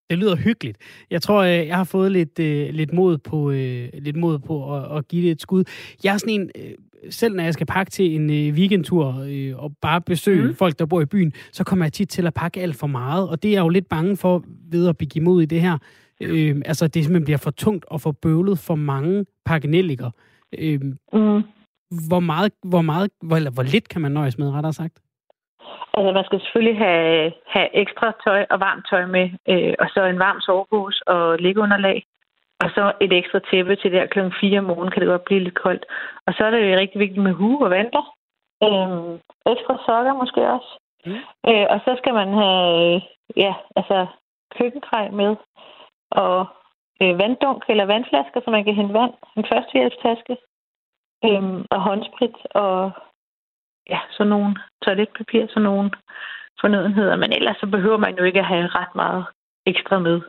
[0.09, 0.77] Det lyder hyggeligt.
[1.11, 4.75] Jeg tror, øh, jeg har fået lidt, øh, lidt mod på, øh, lidt mod på
[4.75, 5.63] at, at give det et skud.
[6.03, 6.71] Jeg er sådan en, øh,
[7.09, 10.55] selv når jeg skal pakke til en øh, weekendtur øh, og bare besøge mm.
[10.55, 13.29] folk, der bor i byen, så kommer jeg tit til at pakke alt for meget.
[13.29, 15.77] Og det er jeg jo lidt bange for ved at begive mod i det her.
[16.21, 20.11] Øh, altså, det simpelthen bliver for tungt og for bøvlet for mange pakkenelliker.
[20.59, 20.81] Øh,
[21.13, 21.43] mm
[22.09, 24.97] hvor meget, hvor meget, hvor, eller hvor lidt kan man nøjes med, rettere sagt?
[25.93, 29.99] Altså, man skal selvfølgelig have, have ekstra tøj og varmt tøj med, øh, og så
[30.03, 32.05] en varm sovepose og liggeunderlag,
[32.63, 35.43] og så et ekstra tæppe til der klokken 4 om morgenen, kan det godt blive
[35.43, 35.85] lidt koldt.
[36.27, 38.03] Og så er det jo rigtig vigtigt med hue og vanter.
[38.65, 39.19] Øh,
[39.53, 40.71] ekstra sokker måske også.
[41.05, 41.21] Mm.
[41.49, 43.01] Øh, og så skal man have,
[43.35, 43.97] ja, altså
[44.57, 45.35] køkkengrej med,
[46.11, 46.45] og
[47.01, 49.13] øh, vanddunk eller vandflasker, så man kan hente vand.
[49.37, 50.37] En førstehjælpstaske
[51.25, 52.91] øhm, og håndsprit og
[53.89, 54.55] ja, sådan nogle
[54.85, 55.91] toiletpapir, sådan nogle
[56.61, 57.15] fornødenheder.
[57.15, 59.25] Men ellers så behøver man jo ikke at have ret meget
[59.65, 60.21] ekstra med.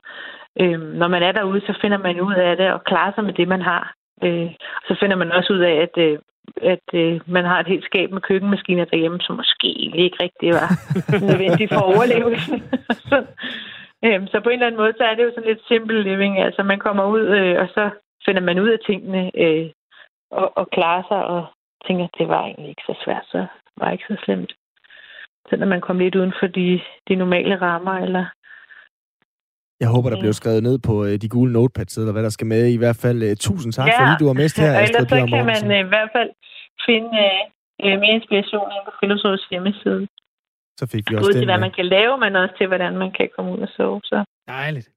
[0.60, 3.32] Øhm, når man er derude, så finder man ud af det og klarer sig med
[3.32, 3.94] det, man har.
[4.24, 4.50] Øh,
[4.88, 6.18] så finder man også ud af, at øh,
[6.56, 9.68] at øh, man har et helt skab med køkkenmaskiner derhjemme, som måske
[10.04, 10.68] ikke rigtig var
[11.28, 12.62] nødvendigt for overlevelsen.
[13.08, 13.24] så,
[14.04, 16.40] øh, så på en eller anden måde, så er det jo sådan lidt simple living.
[16.40, 17.90] Altså man kommer ud, øh, og så
[18.24, 19.66] finder man ud af tingene øh,
[20.40, 21.42] og, og klarer sig, og
[21.86, 23.40] tænker, at det var egentlig ikke så svært, så
[23.78, 24.52] var ikke så slemt.
[25.48, 28.24] Så når man kom lidt uden for de, de normale rammer, eller
[29.82, 32.46] jeg håber, der bliver skrevet ned på øh, de gule notepads, eller hvad der skal
[32.46, 32.62] med.
[32.76, 33.98] I hvert fald uh, tusind tak, ja.
[34.00, 36.30] fordi du var med her, Astrid Ellers så kan man uh, i hvert fald
[36.88, 37.10] finde
[37.84, 40.02] uh, mere inspiration ind på Friluftsrådets hjemmeside.
[40.80, 43.10] Så fik vi også Både til, hvad man kan lave, men også til, hvordan man
[43.18, 44.00] kan komme ud og sove.
[44.10, 44.18] Så.
[44.48, 44.88] Dejligt.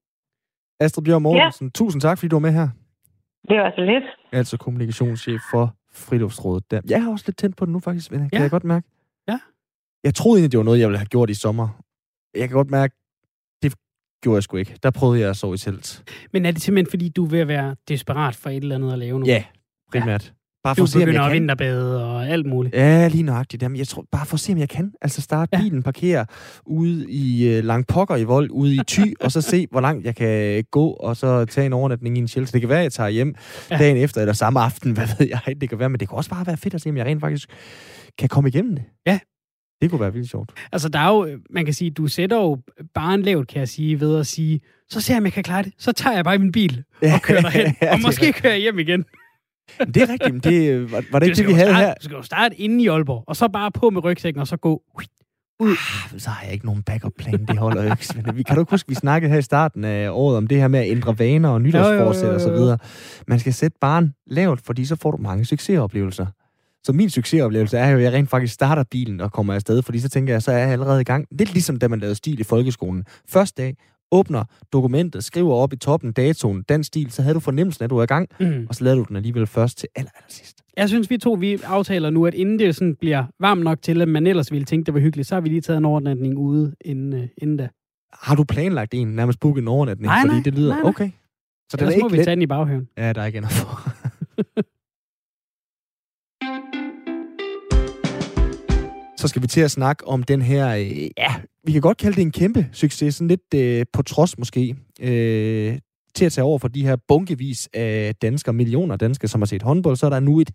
[0.79, 1.71] Astrid Bjørn Mortensen, ja.
[1.79, 2.69] tusind tak, fordi du var med her.
[3.49, 4.03] Det var så lidt.
[4.31, 6.71] Altså kommunikationschef for Friluftsrådet.
[6.71, 6.81] Der.
[6.89, 8.41] Jeg har også lidt tændt på det nu, faktisk, Kan ja.
[8.41, 8.87] jeg godt mærke.
[9.27, 9.39] Ja.
[10.03, 11.69] Jeg troede egentlig, det var noget, jeg ville have gjort i sommer.
[12.33, 12.95] Jeg kan godt mærke,
[14.25, 14.77] gjorde jeg sgu ikke.
[14.83, 16.03] Der prøvede jeg at sove i telt.
[16.33, 18.93] Men er det simpelthen, fordi du er ved at være desperat for et eller andet
[18.93, 19.25] at lave nu?
[19.25, 19.43] Ja,
[19.91, 20.23] primært.
[20.25, 20.44] Ja.
[20.65, 21.31] Bare for du at se, jeg kan.
[21.31, 22.75] vinterbade og alt muligt.
[22.75, 23.63] Ja, lige nøjagtigt.
[23.63, 24.91] Jamen, jeg tror, bare for at se, om jeg kan.
[25.01, 25.61] Altså starte ja.
[25.61, 26.25] bilen, parkere
[26.65, 30.05] ude i uh, lang pokker i vold, ude i Ty, og så se, hvor langt
[30.05, 32.51] jeg kan gå, og så tage en overnatning i en shelter.
[32.51, 33.35] Det kan være, at jeg tager hjem
[33.71, 33.77] ja.
[33.77, 35.61] dagen efter, eller samme aften, hvad ved jeg.
[35.61, 37.21] Det kan være, men det kan også bare være fedt at se, om jeg rent
[37.21, 37.49] faktisk
[38.17, 38.83] kan komme igennem det.
[39.07, 39.19] Ja,
[39.81, 40.51] det kunne være vildt sjovt.
[40.71, 42.57] Altså, der er jo, man kan sige, du sætter jo
[42.93, 45.43] bare en lavt, kan jeg sige, ved at sige, så ser jeg, om jeg kan
[45.43, 45.73] klare det.
[45.77, 49.05] Så tager jeg bare min bil og kører derhen, og måske kører jeg hjem igen.
[49.79, 51.93] Det er rigtigt, men det, var, var det ikke det, vi havde starte, her?
[51.93, 54.57] Du skal jo starte inde i Aalborg, og så bare på med rygsækken, og så
[54.57, 55.05] gå ud.
[55.69, 58.43] Ah, så har jeg ikke nogen backup-plan, det holder jo ikke.
[58.43, 60.79] kan du ikke huske, vi snakkede her i starten af året om det her med
[60.79, 62.77] at ændre vaner og nytårsforsæt og så videre.
[63.27, 66.25] Man skal sætte barn lavt, fordi så får du mange succesoplevelser.
[66.83, 69.99] Så min succesoplevelse er jo, at jeg rent faktisk starter bilen og kommer afsted, fordi
[69.99, 71.25] så tænker jeg, så er jeg allerede i gang.
[71.31, 73.03] Lidt ligesom da man lavede stil i folkeskolen.
[73.29, 73.75] Første dag,
[74.11, 77.97] åbner dokumentet, skriver op i toppen datoen, den stil, så havde du fornemmelsen, at du
[77.97, 78.65] er i gang, mm.
[78.69, 80.61] og så lavede du den alligevel først til aller, aller sidst.
[80.77, 84.01] Jeg synes, vi to vi aftaler nu, at inden det sådan bliver varmt nok til,
[84.01, 86.37] at man ellers ville tænke, det var hyggeligt, så har vi lige taget en overnatning
[86.37, 87.69] ude inden, uh, inden da.
[88.13, 90.05] Har du planlagt en, nærmest booket en overnatning?
[90.05, 90.89] Nej, fordi det lyder nej, nej.
[90.89, 91.09] okay.
[91.71, 92.89] Så den er ikke må vi tage den i baghaven.
[92.97, 93.67] Ja, der er ikke andet for.
[99.21, 101.35] så skal vi til at snakke om den her, øh, ja,
[101.65, 105.79] vi kan godt kalde det en kæmpe succes, sådan lidt øh, på trods måske, øh,
[106.15, 109.61] til at tage over for de her bunkevis af danskere, millioner danskere, som har set
[109.61, 110.51] håndbold, så er der nu et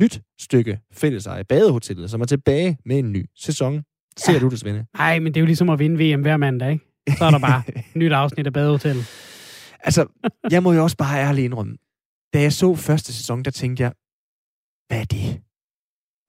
[0.00, 3.82] nyt stykke fælleseje, Badehotellet, som er tilbage med en ny sæson.
[4.16, 4.38] Ser ja.
[4.38, 4.86] du det, Svende?
[4.94, 6.84] Nej, men det er jo ligesom at vinde VM hver mandag, ikke?
[7.18, 7.62] Så er der bare
[8.00, 9.04] nyt afsnit af Badehotellet.
[9.80, 10.06] Altså,
[10.50, 11.76] jeg må jo også bare ærligt indrømme,
[12.34, 13.92] da jeg så første sæson, der tænkte jeg,
[14.88, 15.42] hvad er det?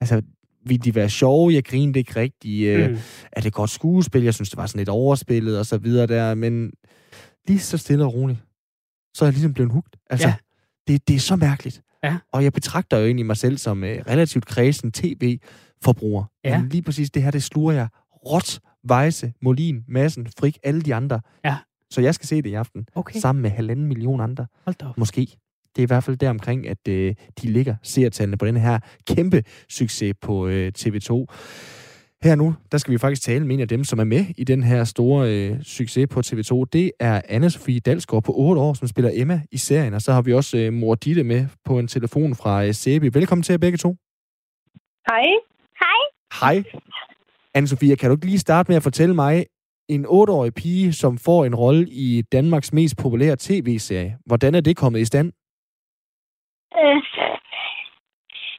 [0.00, 0.22] Altså,
[0.68, 1.52] ville de være sjove?
[1.54, 2.68] Jeg grinede ikke rigtigt.
[2.68, 2.98] Øh, mm.
[3.32, 4.22] Er det godt skuespil?
[4.22, 6.34] Jeg synes, det var sådan lidt overspillet og så videre der.
[6.34, 6.70] Men
[7.48, 8.38] lige så stille og roligt,
[9.14, 9.96] så er jeg ligesom blevet hugt.
[10.10, 10.34] Altså, ja.
[10.88, 11.82] det, det er så mærkeligt.
[12.04, 12.16] Ja.
[12.32, 16.24] Og jeg betragter jo egentlig mig selv som uh, relativt kredsen tv-forbruger.
[16.44, 16.60] Ja.
[16.60, 17.88] Men lige præcis det her, det sluger jeg
[18.26, 21.20] råt, Weisse, Molin, Massen, Frik, alle de andre.
[21.44, 21.56] Ja.
[21.90, 22.86] Så jeg skal se det i aften.
[22.94, 23.20] Okay.
[23.20, 24.46] Sammen med halvanden million andre.
[24.64, 24.98] Hold da op.
[24.98, 25.36] Måske.
[25.76, 29.42] Det er i hvert fald deromkring, at øh, de ligger seertallene på den her kæmpe
[29.68, 31.26] succes på øh, TV2.
[32.22, 34.44] Her nu, der skal vi faktisk tale med en af dem, som er med i
[34.44, 36.64] den her store øh, succes på TV2.
[36.72, 39.94] Det er anne Sofie Dalsgaard på 8 år, som spiller Emma i serien.
[39.94, 43.10] Og så har vi også øh, mor Ditte med på en telefon fra øh, Sæby.
[43.12, 43.96] Velkommen til jer begge to.
[45.08, 45.26] Hej.
[45.80, 46.00] Hej.
[46.40, 46.62] Hej.
[47.54, 49.46] anne Sofie, kan du ikke lige starte med at fortælle mig,
[49.88, 54.18] en 8-årig pige, som får en rolle i Danmarks mest populære tv-serie.
[54.26, 55.32] Hvordan er det kommet i stand?
[56.80, 57.00] Øh,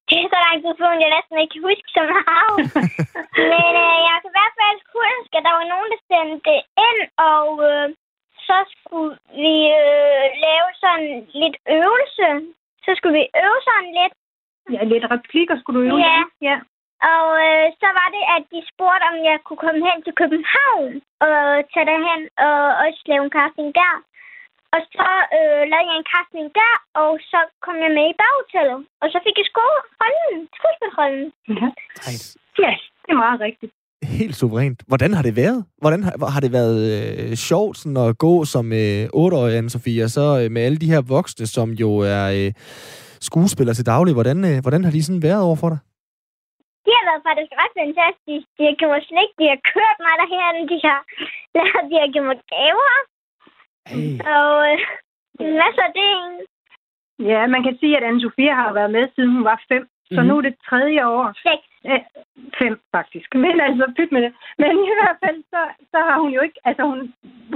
[0.08, 2.58] det er så lang tid siden, jeg næsten ikke kan huske så meget.
[3.52, 6.62] Men øh, jeg kan i hvert fald huske, at der var nogen, der sendte det
[6.88, 7.88] ind, og øh,
[8.48, 11.10] så skulle vi øh, lave sådan
[11.41, 12.28] lidt øvelse.
[12.86, 14.13] Så skulle vi øve sådan lidt.
[14.76, 16.00] Ja, lidt replikker skulle du øve.
[16.08, 16.20] Ja.
[16.50, 16.58] ja.
[17.13, 20.91] Og øh, så var det, at de spurgte, om jeg kunne komme hen til København
[21.28, 21.39] og
[21.74, 23.93] tage derhen og også lave en casting der.
[24.75, 28.80] Og så øh, lavede jeg en casting der, og så kom jeg med i baghotellet.
[29.01, 29.47] Og så fik jeg
[30.01, 31.27] rollen, skuespilrollen.
[31.60, 31.67] Ja.
[32.63, 33.71] ja, det er meget rigtigt.
[34.19, 34.80] Helt suverænt.
[34.88, 35.60] Hvordan har det været?
[35.84, 40.10] Hvordan har, har det været øh, sjovt sådan at gå som øh, 8-årig, Anne-Sophie, og
[40.17, 42.51] så øh, med alle de her voksne, som jo er øh,
[43.30, 44.13] skuespillere til daglig.
[44.17, 45.80] Hvordan, øh, hvordan har de sådan været over for dig?
[46.86, 48.45] De har været faktisk ret fantastisk.
[48.58, 50.99] De har givet mig slik, de har kørt mig derhen, de har,
[51.89, 52.93] de har givet mig gaver.
[53.91, 54.10] Hey.
[54.38, 54.80] Og øh,
[55.63, 56.12] masser af det.
[57.32, 59.84] Ja, man kan sige, at Anne-Sophia har været med, siden hun var fem.
[60.06, 60.28] Så mm-hmm.
[60.28, 61.26] nu er det tredje år.
[61.47, 61.65] Seks.
[61.91, 62.02] Æh,
[62.62, 63.30] fem, faktisk.
[63.43, 64.32] Men altså, pyt med det.
[64.62, 66.60] Men i hvert fald, så, så har hun jo ikke...
[66.69, 67.00] Altså, hun,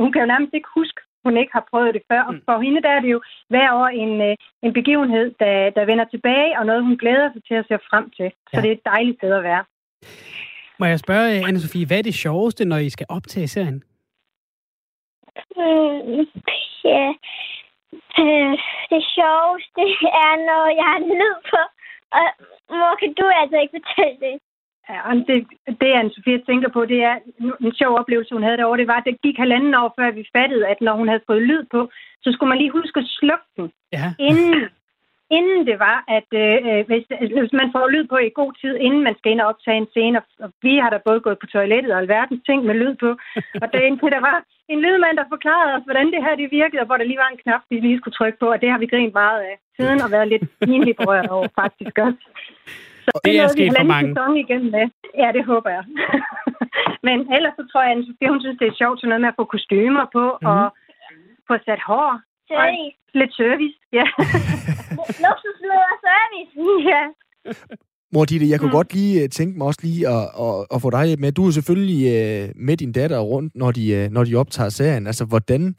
[0.02, 2.22] hun kan jo nærmest ikke huske hun ikke har prøvet det før.
[2.22, 2.42] Og Mm.
[2.48, 6.06] for hende der er det jo hver år en, øh, en begivenhed, der, der vender
[6.06, 8.32] tilbage, og noget, hun glæder sig til at se frem til.
[8.50, 8.62] Så Ja.
[8.62, 9.64] det er et dejligt sted at være.
[10.80, 13.84] Må jeg spørge, anne Sofie, hvad er det sjoveste, når I skal optage serien?
[15.58, 16.26] Mm,
[16.92, 17.06] ja.
[18.22, 18.54] Øh,
[18.92, 19.82] det sjoveste
[20.26, 21.62] er, når jeg har lyd på.
[22.18, 22.26] Og
[22.78, 24.36] mor, kan du altså ikke fortælle det?
[24.90, 25.38] Ja, og det,
[25.82, 27.16] det anne Sofia tænker på, det er
[27.66, 28.78] en sjov oplevelse, hun havde derovre.
[28.78, 31.42] Det var, at det gik halvanden år, før vi fattede, at når hun havde fået
[31.42, 31.90] lyd på,
[32.24, 34.08] så skulle man lige huske at slukke den, Ja.
[34.20, 34.70] inden,
[35.38, 37.04] inden det var, at øh, hvis,
[37.38, 39.90] hvis man får lyd på i god tid, inden man skal ind og optage en
[39.94, 42.96] scene, og, og vi har da både gået på toilettet og alverdens ting med lyd
[43.04, 43.10] på,
[43.62, 44.38] og det indtil der var
[44.74, 47.30] en lydmand, der forklarede os, hvordan det her det virkede, og hvor der lige var
[47.32, 50.02] en knap, vi lige skulle trykke på, og det har vi grint meget af siden,
[50.06, 52.24] og været lidt pinligt berørt over faktisk også.
[53.06, 54.10] Så Det er nåede vi sket for mange.
[54.16, 54.86] sæson igennem med.
[55.22, 55.84] Ja, det håber jeg.
[57.08, 57.92] Men ellers så tror jeg,
[58.22, 60.42] at hun synes, det er sjovt sådan noget med at få kostymer på, Mhm.
[60.42, 60.52] mm.
[60.56, 60.64] og
[61.48, 62.10] få sat hår.
[62.54, 62.96] Service.
[63.20, 64.06] Lidt service, ja.
[65.26, 66.52] Luksusleder service.
[66.92, 67.02] ja.
[68.14, 68.80] Mor Ditte, jeg kunne Mm.
[68.80, 71.32] godt lige øh, tænke mig også lige at, at, at få dig med.
[71.32, 75.08] Du er selvfølgelig øh, med din datter rundt, når de, øh, når de optager serien.
[75.08, 75.76] Altså, hvordan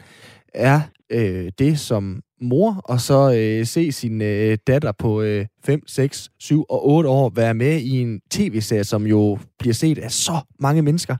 [0.54, 0.80] er
[1.12, 6.30] øh, det som mor, og så øh, se sin øh, datter på øh, 5, 6,
[6.40, 10.32] 7 og 8 år være med i en tv-serie, som jo bliver set af så
[10.60, 11.16] mange mennesker?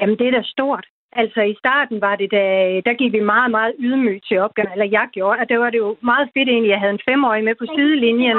[0.00, 0.86] Jamen, det er da stort.
[1.22, 2.44] Altså, i starten var det, da,
[2.86, 5.78] der gik vi meget, meget ydmygt til opgaven, eller jeg gjorde, og det var det
[5.78, 8.38] jo meget fedt egentlig, jeg havde en femårig med på sidelinjen.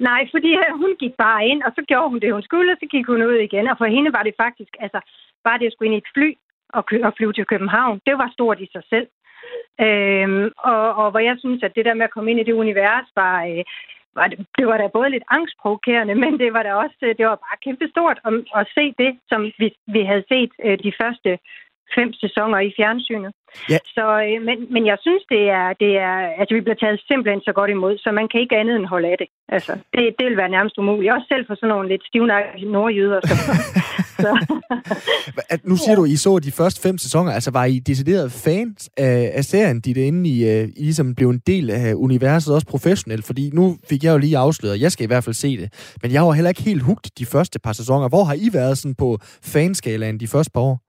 [0.00, 2.78] Nej, fordi øh, hun gik bare ind, og så gjorde hun det, hun skulle, og
[2.80, 3.68] så gik hun ud igen.
[3.68, 5.00] Og for hende var det faktisk, altså,
[5.44, 6.28] bare det at skulle ind i et fly
[6.68, 9.08] og, og flyve til København, det var stort i sig selv.
[9.80, 12.60] Øhm, og, og hvor jeg synes, at det der med at komme ind i det
[12.62, 13.64] univers var, øh,
[14.18, 17.26] var det, det var da både lidt angstprovokerende, men det var da også, øh, det
[17.26, 21.38] var bare kæmpestort at, at se det, som vi, vi havde set øh, de første
[21.94, 23.32] fem sæsoner i fjernsynet.
[23.70, 23.78] Ja.
[23.96, 27.40] Så, øh, men, men jeg synes, det er, det er, altså vi bliver taget simpelthen
[27.48, 29.28] så godt imod, så man kan ikke andet end holde af det.
[29.48, 31.12] Altså, det, det vil være nærmest umuligt.
[31.12, 33.20] Også selv for sådan nogle lidt stivnakkede nordjyder.
[33.30, 33.34] Så,
[34.24, 34.30] så.
[35.64, 37.32] Nu siger du, I så de første fem sæsoner.
[37.32, 41.14] Altså, var I decideret fans af, af serien, de der inde i, uh, I ligesom
[41.14, 43.24] blev en del af universet, også professionelt?
[43.26, 45.96] Fordi nu fik jeg jo lige afsløret, jeg skal i hvert fald se det.
[46.02, 48.08] Men jeg var heller ikke helt hugt de første par sæsoner.
[48.08, 50.85] Hvor har I været sådan på fanskalaen de første par år?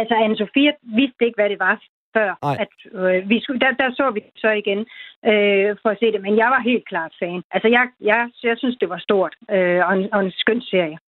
[0.00, 1.76] Altså, Anne-Sophia vidste ikke, hvad det var
[2.16, 2.30] før.
[2.64, 4.80] At, øh, vi skulle, der, der så vi så igen
[5.30, 7.42] øh, for at se det, men jeg var helt klart fan.
[7.54, 10.98] Altså, jeg, jeg, jeg synes, det var stort øh, og, en, og en skøn serie.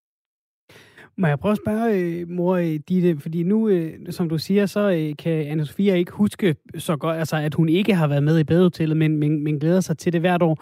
[1.18, 4.66] Må jeg prøve at spørge, øh, mor øh, Ditte, fordi nu, øh, som du siger,
[4.66, 8.38] så kan anne Sofia ikke huske så godt, altså at hun ikke har været med
[8.38, 10.56] i badehotellet, men, men, men glæder sig til det hvert år.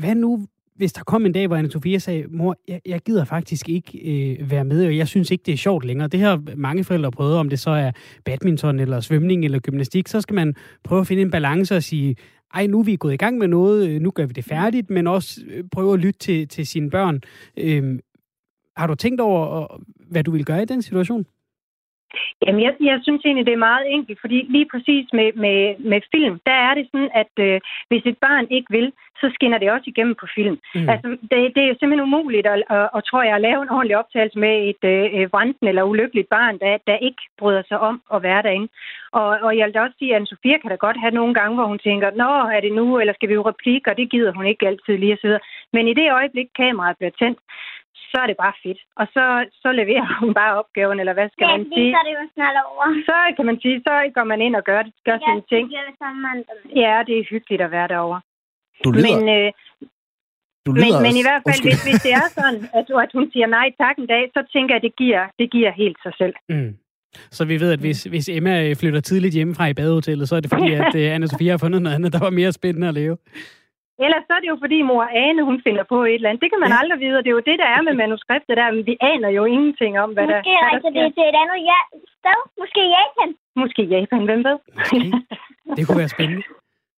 [0.00, 0.46] Hvad nu,
[0.76, 3.98] hvis der kom en dag, hvor anne Sofia sagde, mor, jeg, jeg gider faktisk ikke
[3.98, 6.08] øh, være med, og jeg synes ikke, det er sjovt længere.
[6.08, 7.90] Det har mange forældre prøvet, om det så er
[8.24, 12.16] badminton, eller svømning, eller gymnastik, så skal man prøve at finde en balance og sige,
[12.54, 14.90] ej, nu er vi gået i gang med noget, øh, nu gør vi det færdigt,
[14.90, 17.20] men også øh, prøve at lytte til, til sine børn.
[17.56, 17.98] Øh,
[18.76, 21.26] har du tænkt over, øh, hvad du vil gøre i den situation?
[22.46, 25.58] Jamen, jeg, jeg synes egentlig, det er meget enkelt, fordi lige præcis med, med,
[25.90, 29.58] med film, der er det sådan, at øh, hvis et barn ikke vil, så skinner
[29.58, 30.56] det også igennem på film.
[30.74, 30.88] Mm.
[30.92, 33.96] Altså, det, det er simpelthen umuligt at, at, at, tror jeg, at lave en ordentlig
[33.96, 38.22] optagelse med et øh, vranden eller ulykkeligt barn, der, der ikke bryder sig om at
[38.22, 38.68] være derinde.
[39.12, 41.54] Og, og jeg vil da også sige, at Sofia kan da godt have nogle gange,
[41.54, 44.32] hvor hun tænker, nå, er det nu, eller skal vi jo replik, og det gider
[44.32, 45.38] hun ikke altid lige at sidde.
[45.72, 47.38] Men i det øjeblik, kameraet bliver tændt,
[48.12, 48.80] så er det bare fedt.
[49.00, 49.24] Og så,
[49.62, 51.90] så leverer hun bare opgaven, eller hvad skal Ja, man sige?
[51.94, 52.84] så er det jo snart over.
[53.08, 55.64] Så kan man sige, så går man ind og gør, gør sine ting.
[55.76, 56.52] Jeg gør sammen med andre.
[56.82, 58.20] Ja, det er hyggeligt at være derovre.
[58.84, 59.48] Du lyder, Men, øh,
[60.66, 61.72] du men, men i hvert fald, Undskyld.
[61.72, 64.72] hvis, hvis det er sådan, at, at hun siger nej tak en dag, så tænker
[64.74, 66.34] jeg, at det giver, det giver helt sig selv.
[66.54, 66.72] Mm.
[67.36, 70.40] Så vi ved, at hvis, hvis Emma øh, flytter tidligt hjemmefra i badehotellet, så er
[70.40, 72.94] det fordi, at uh, anne Sofia har fundet noget andet, der var mere spændende at
[72.94, 73.16] leve.
[74.04, 76.42] Ellers så er det jo fordi mor Ane, hun finder på et eller andet.
[76.44, 76.78] Det kan man Ja.
[76.80, 78.68] aldrig vide, og det er jo det, der er med manuskriptet der.
[78.74, 81.02] Men vi aner jo ingenting om, hvad der, Måske hvad der sker.
[81.04, 81.80] det til et andet ja,
[82.18, 82.38] sted.
[82.62, 83.30] Måske Japan.
[83.62, 84.56] Måske Japan, hvem ved?
[84.78, 84.98] Måske.
[85.76, 86.42] Det kunne være spændende.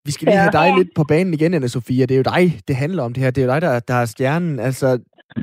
[0.07, 0.45] Vi skal lige Ja.
[0.47, 2.03] have dig lidt på banen igen, anna Sofia.
[2.07, 3.31] Det er jo dig, det handler om det her.
[3.31, 4.55] Det er jo dig, der, der er stjernen.
[4.69, 4.89] Altså,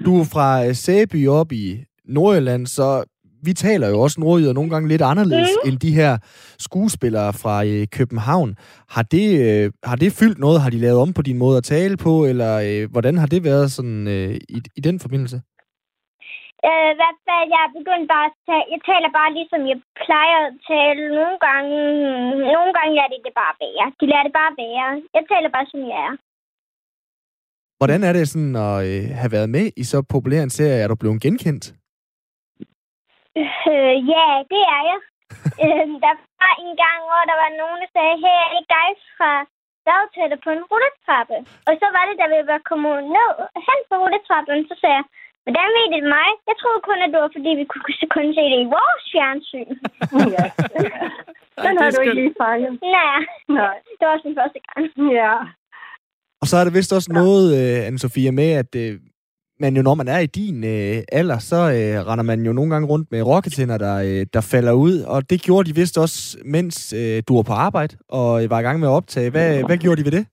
[0.06, 1.66] du er fra øh, Sæby op i
[2.06, 2.88] Nordjylland, så
[3.44, 5.70] vi taler jo også nordjyder nogle gange lidt anderledes mm.
[5.70, 6.18] end de her
[6.60, 8.56] skuespillere fra øh, København.
[8.90, 10.62] Har det, øh, har det fyldt noget?
[10.62, 12.26] Har de lavet om på din måde at tale på?
[12.26, 15.38] Eller øh, hvordan har det været sådan, øh, i, i den forbindelse?
[16.70, 18.68] Øh, hvad fald, jeg er begyndt bare at tale.
[18.74, 21.02] Jeg taler bare ligesom jeg plejer at tale.
[21.20, 21.78] Nogle gange,
[22.56, 23.86] nogle gange lader de det bare være.
[24.00, 24.88] De lader det bare være.
[25.16, 26.14] Jeg taler bare, som jeg er.
[27.80, 30.82] Hvordan er det sådan at øh, have været med i så populær en serie?
[30.84, 31.66] Er du blevet genkendt?
[33.42, 35.00] Øh, ja, det er jeg.
[35.64, 38.74] øh, der var en gang, hvor der var nogen, der sagde, hey, er det ikke
[38.78, 39.32] dig fra
[39.88, 41.38] badetættet på en rulletrappe?
[41.68, 43.34] Og så var det, da vi var kommet ned
[43.68, 45.06] hen på rulletrappen, så sagde jeg,
[45.46, 46.30] hvordan ved det mig?
[46.50, 47.86] Jeg troede kun, at det var, fordi vi kunne
[48.18, 49.72] kun se det i vores fjernsyn.
[50.36, 50.46] ja.
[51.64, 52.72] Den det har du ikke lige fanget.
[52.98, 53.20] Nej,
[53.60, 53.78] Nej.
[53.98, 54.84] det var også den første gang.
[55.20, 55.34] Ja.
[56.42, 58.94] Og så er der vist også noget, øh, Anne-Sophia, med, at øh,
[59.64, 62.72] man jo, når man er i din øh, alder, så øh, render man jo nogle
[62.74, 64.96] gange rundt med rocketænder, der, øh, der falder ud.
[65.14, 66.20] Og det gjorde de vist også,
[66.56, 69.30] mens øh, du var på arbejde og øh, var i gang med at optage.
[69.36, 70.26] Hvad, hvad gjorde de ved det?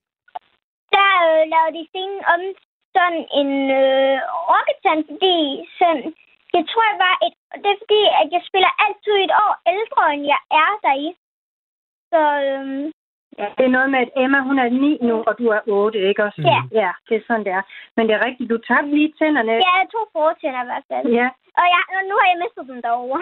[0.97, 2.41] Der øh, lavede de scenen om
[2.95, 4.17] sådan en øh,
[4.51, 5.37] rocketand, fordi
[5.79, 6.03] sådan,
[6.57, 10.03] jeg tror, jeg var et, det er fordi, at jeg spiller altid et år ældre,
[10.13, 11.07] end jeg er deri.
[12.11, 12.67] Så øh,
[13.41, 15.99] Ja, det er noget med, at Emma, hun er 9 nu, og du er 8,
[16.09, 16.41] ikke også?
[16.53, 16.59] Ja.
[16.81, 17.63] Ja, det er sådan, det er.
[17.95, 19.51] Men det er rigtigt, du tabte lige tænderne.
[19.67, 21.05] jeg er to fortænder i hvert fald.
[21.19, 21.27] Ja,
[21.59, 23.21] Og jeg, og nu har jeg mistet dem derovre.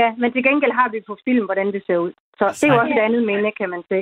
[0.00, 2.12] ja, men til gengæld har vi på film, hvordan det ser ud.
[2.38, 4.00] Så det er jo også et andet minde, kan man se.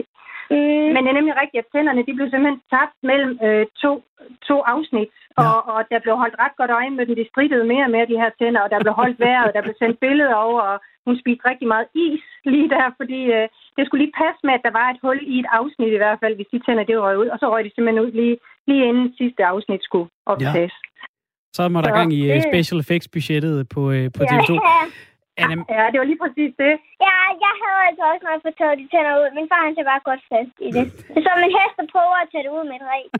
[0.50, 0.88] Mm.
[0.92, 3.90] Men det er nemlig rigtigt, at tænderne de blev simpelthen tabt mellem øh, to,
[4.48, 5.08] to afsnit,
[5.42, 7.14] og, og der blev holdt ret godt øje med dem.
[7.16, 9.62] De strittede mere og mere, de her tænder, og der blev holdt vejret, og der
[9.62, 13.48] blev sendt billeder over, og hun spiste rigtig meget is lige der, fordi øh,
[13.78, 16.18] det skulle lige passe med, at der var et hul i et afsnit i hvert
[16.22, 18.36] fald, hvis de tænder det røg ud, og så røg de simpelthen ud lige,
[18.68, 20.74] lige inden sidste afsnit skulle optages.
[21.56, 24.52] Så må der Så gang i øh, det- special effects budgettet på, øh, på TV2.
[24.54, 24.82] Ja,
[25.42, 26.72] Anna, Ja, det var lige præcis det.
[27.06, 29.28] ja, jeg havde altså også nok fået taget de tænder ud.
[29.38, 30.84] Min far han ser bare godt fast i det.
[31.14, 33.10] Det er som en hest, der prøver at tage det ud med et ræb.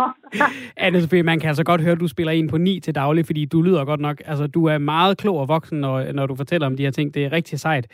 [0.86, 3.22] Anne Sofie, man kan altså godt høre, at du spiller en på 9 til daglig,
[3.26, 4.16] fordi du lyder godt nok.
[4.30, 7.14] Altså, du er meget klog og voksen, når, når du fortæller om de her ting.
[7.14, 7.84] Det er rigtig sejt.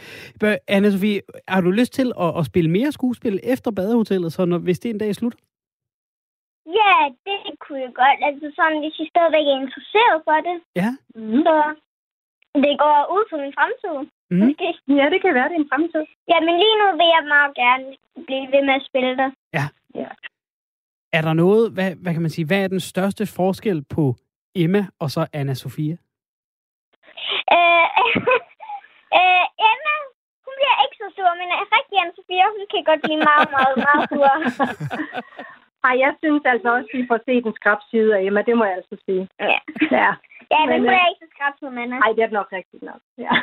[0.69, 4.59] Anne Sofie, har du lyst til at, at spille mere skuespil efter badehotellet, så når,
[4.59, 5.39] hvis det en dag slutter?
[6.81, 6.95] Ja,
[7.29, 8.19] det kunne jeg godt.
[8.29, 10.57] Altså sådan, hvis I stadigvæk er interesseret for det.
[10.81, 10.91] Ja.
[11.47, 11.55] Så
[12.55, 13.97] det går ud på min fremtid.
[14.31, 14.39] Mm.
[14.39, 14.69] Måske.
[14.99, 16.05] Ja, det kan være, det er en fremtid.
[16.33, 17.87] Ja, men lige nu vil jeg meget gerne
[18.27, 19.31] blive ved med at spille der.
[21.19, 24.05] Er der noget, hvad, hvad kan man sige, hvad er den største forskel på
[24.63, 25.97] Emma og så Anna Sofia?
[27.57, 27.87] Øh,
[29.19, 29.95] øh, Emma,
[30.45, 33.77] hun bliver ikke så sur, men rigtig Anne Sofia, hun kan godt blive meget, meget,
[33.87, 34.31] meget sur.
[35.89, 38.55] Ej, jeg synes altså også, at vi får set en skrab side af Emma, det
[38.59, 39.23] må jeg altså sige.
[39.41, 39.59] Ja,
[39.99, 40.11] Ja.
[40.55, 41.97] Ja men Men, hun er ikke så skrab som Anna.
[41.97, 43.01] Ej, det er nok rigtigt nok.
[43.27, 43.35] Ja.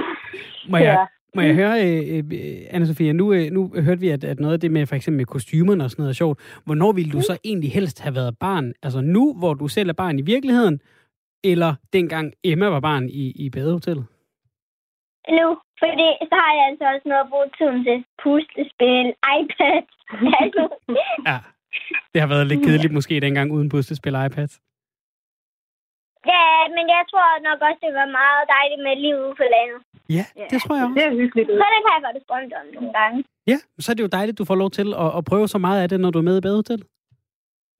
[0.70, 1.06] Må jeg, Ja.
[1.34, 4.54] må jeg høre, øh, øh, anna Sofia, nu, øh, nu hørte vi, at, at noget
[4.54, 6.60] af det med for eksempel med kostymerne og sådan noget er sjovt.
[6.64, 8.72] Hvornår ville du så egentlig helst have været barn?
[8.82, 10.80] Altså nu, hvor du selv er barn i virkeligheden,
[11.44, 14.06] eller dengang Emma var barn i, i badehotellet?
[15.38, 15.46] Nu,
[15.82, 18.04] fordi så har jeg altså også noget at bruge tiden til.
[18.22, 19.06] Puslespil,
[19.38, 19.82] iPad,
[20.40, 20.54] alt
[20.88, 21.26] muligt.
[21.26, 21.38] Ja.
[22.12, 24.48] Det har været lidt kedeligt måske dengang uden puslespil og iPad.
[26.36, 29.78] Ja, men jeg tror nok også, det var meget dejligt med liv ude på landet.
[30.16, 30.96] Ja, det tror jeg også.
[30.98, 31.48] Det er hyggeligt.
[31.60, 33.18] Så det kan jeg godt drømme om nogle gange.
[33.50, 35.58] Ja, så er det jo dejligt, at du får lov til at, at prøve så
[35.66, 36.86] meget af det, når du er med i badehotellet.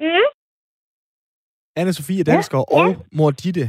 [0.04, 0.28] Mm.
[1.80, 2.86] Anne-Sophie Dansker ja, og
[3.18, 3.66] mor Ditte,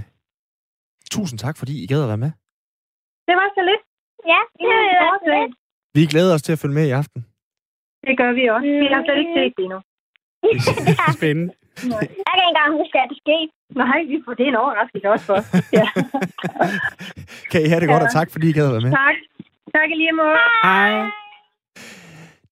[1.15, 2.31] tusind tak, fordi I gad at være med.
[3.27, 3.83] Det var så lidt.
[4.33, 5.53] Ja, det er jo også lidt.
[5.97, 7.21] Vi glæder os til at følge med i aften.
[8.07, 8.67] Det gør vi også.
[8.83, 9.79] Vi har slet ikke set det endnu.
[11.19, 11.53] Spændende.
[12.27, 13.51] Jeg kan ikke engang huske, at det skete.
[13.75, 15.37] Nej, vi får det er en overraskelse også for.
[15.73, 15.87] Ja.
[17.51, 18.91] Kan I have det godt, og tak, fordi I gad at være med.
[18.91, 19.15] tak.
[19.75, 20.37] Tak lige måde.
[20.63, 21.09] Hej.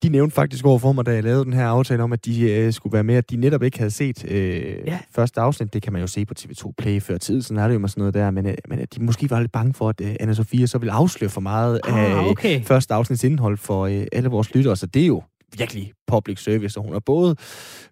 [0.04, 2.52] De nævnte faktisk over for mig, da jeg lavede den her aftale om, at de
[2.52, 5.00] øh, skulle være med, at de netop ikke havde set øh, Ja.
[5.16, 5.74] første afsnit.
[5.74, 7.90] Det kan man jo se på TV2 Play før tid, sådan er det jo med
[7.90, 8.32] sådan noget der.
[8.32, 10.92] Men, øh, men at de måske var lidt bange for, at øh, Anna-Sophia så ville
[10.92, 12.64] afsløre for meget Ah, af øh, okay.
[12.64, 14.76] første afsnits indhold for øh, alle vores lyttere.
[14.76, 15.22] Så det er jo
[15.58, 17.36] virkelig public service, og hun er både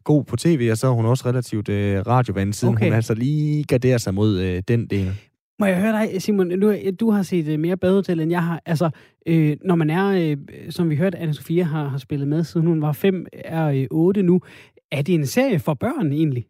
[0.04, 2.86] god på tv, og så er hun også relativt øh, radiovand, siden Okay.
[2.86, 5.16] hun altså lige garderer sig mod øh, den del.
[5.60, 6.48] Må jeg høre dig, Simon?
[6.48, 8.62] Nu, du har set øh, mere badehotel, end jeg har.
[8.66, 8.90] Altså,
[9.28, 10.38] øh, når man er, øh,
[10.70, 13.88] som vi hørte, anne Sofia har, har spillet med, siden hun var fem, er øh,
[13.92, 14.42] otte nu.
[14.92, 16.46] Er det en serie for børn egentlig?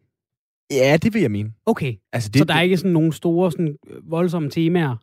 [0.71, 1.51] Ja, det vil jeg mene.
[1.65, 4.95] Okay, Altså, det, så der er ikke sådan nogle store, sådan, øh, voldsomme temaer?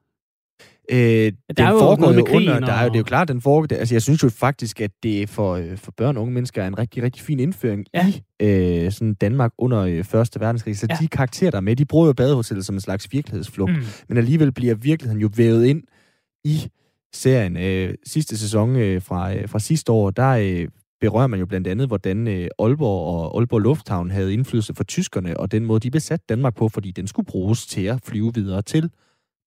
[0.92, 2.98] Øh, der er den jo foregår med jo under, krigen der er jo, det er
[2.98, 6.16] jo klart, den foregår, altså jeg synes jo faktisk, at det for, øh, for børn
[6.16, 8.12] og unge mennesker er en rigtig, rigtig fin indføring Ja.
[8.40, 10.78] i øh, sådan Danmark under øh, Første Verdenskrig.
[10.78, 10.96] Så Ja.
[11.00, 13.72] de karakterer, der er med, de bruger jo badehotellet som en slags virkelighedsflugt.
[13.72, 13.82] Mm.
[14.08, 15.82] men alligevel bliver virkeligheden jo vævet ind
[16.44, 16.68] i
[17.14, 17.56] serien.
[17.56, 20.68] Øh, sidste sæson øh, fra, øh, fra sidste år, der øh,
[21.00, 25.36] berører man jo blandt andet, hvordan øh, Aalborg og Aalborg Lufthavn havde indflydelse for tyskerne,
[25.36, 28.62] og den måde, de besatte Danmark på, fordi den skulle bruges til at flyve videre
[28.62, 28.90] til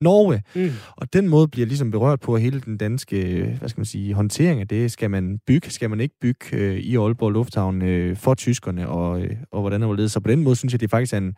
[0.04, 0.42] Norge.
[0.56, 0.72] Mm.
[0.96, 4.14] Og den måde bliver ligesom berørt på hele den danske, øh, hvad skal man sige,
[4.14, 4.92] håndtering af det.
[4.92, 9.22] Skal man bygge, skal man ikke bygge øh, i Aalborg Lufthavn øh, for tyskerne, og,
[9.22, 10.12] øh, og hvordan det var ledet.
[10.12, 11.36] Så på den måde synes jeg, det faktisk er en,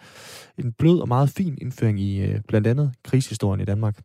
[0.59, 3.97] en blød og meget fin indføring i øh, blandt andet krigshistorien i Danmark.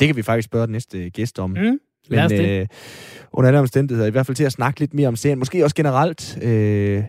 [0.00, 1.78] Det kan vi faktisk spørge den næste gæst om Mm.
[2.10, 2.66] Men øh,
[3.32, 5.38] under alle omstændigheder, i hvert fald til at snakke lidt mere om serien.
[5.38, 7.04] Måske også generelt, øh,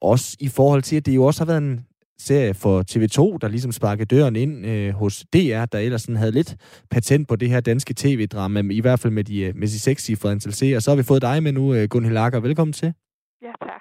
[0.00, 1.86] også i forhold til, at det jo også har været en
[2.20, 6.32] serie for TV2, der ligesom sparkede døren ind øh, hos DR, der ellers sådan havde
[6.32, 6.56] lidt
[6.90, 10.10] patent på det her danske tv-drama, i hvert fald med de, øh, med de seks
[10.24, 12.40] antal Og Så har vi fået dig med nu, øh, Gunhild Lager.
[12.40, 12.92] Velkommen til.
[13.42, 13.80] Ja, tak.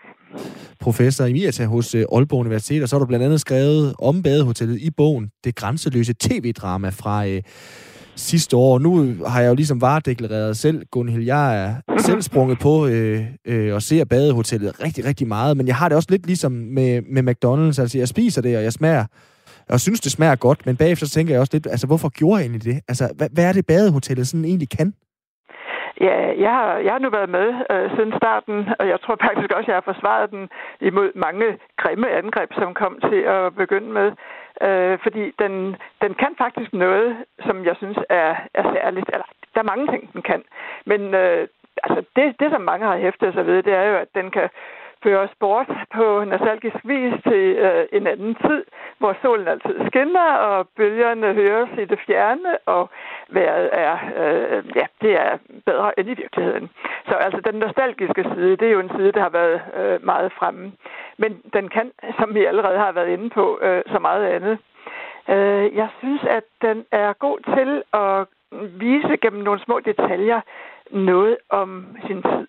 [0.80, 4.24] Professor i Mirta hos øh, Aalborg Universitet, og så har du blandt andet skrevet om
[4.24, 7.42] badehotellet i bogen Det grænseløse tv-drama fra øh,
[8.20, 8.80] sidste år.
[8.80, 8.91] Nu
[9.28, 13.82] har jeg jo ligesom varedeklareret selv, Gunhild, jeg er selv sprunget på øh, øh, og
[13.82, 17.82] ser badehotellet rigtig, rigtig meget, men jeg har det også lidt ligesom med, med McDonald's.
[17.82, 19.05] Altså, jeg spiser det, og jeg smager
[19.74, 22.38] og synes, det smager godt, men bagefter så tænker jeg også lidt, altså, hvorfor gjorde
[22.38, 22.78] jeg egentlig det?
[22.91, 24.93] Altså, hvad, hvad er det, badehotellet sådan egentlig kan?
[26.07, 29.49] Ja, jeg har, jeg har nu været med øh, siden starten, og jeg tror faktisk
[29.57, 30.43] også, at jeg har forsvaret den
[30.89, 31.47] imod mange
[31.82, 34.07] grimme angreb, som kom til at begynde med.
[34.62, 39.10] Øh, fordi den, den kan faktisk noget, som jeg synes er, er særligt.
[39.14, 40.43] Eller, der er mange ting, den kan.
[40.86, 41.47] Men øh,
[41.84, 44.49] altså det, det, som mange har hæftet sig ved, det er jo, at den kan
[45.03, 48.64] føre os bort på nostalgisk vis til øh, en anden tid,
[48.97, 52.89] hvor solen altid skinner, og bølgerne høres i det fjerne, og
[53.30, 56.70] vejret er, øh, ja, det er bedre end i virkeligheden.
[57.07, 60.32] Så altså den nostalgiske side, det er jo en side, der har været øh, meget
[60.39, 60.72] fremme.
[61.22, 64.57] Men den kan, som vi allerede har været inde på, øh, så meget andet.
[65.30, 68.28] Øh, jeg synes, at den er god til at
[68.80, 70.41] vise gennem nogle små detaljer
[70.91, 72.47] noget om sin tid.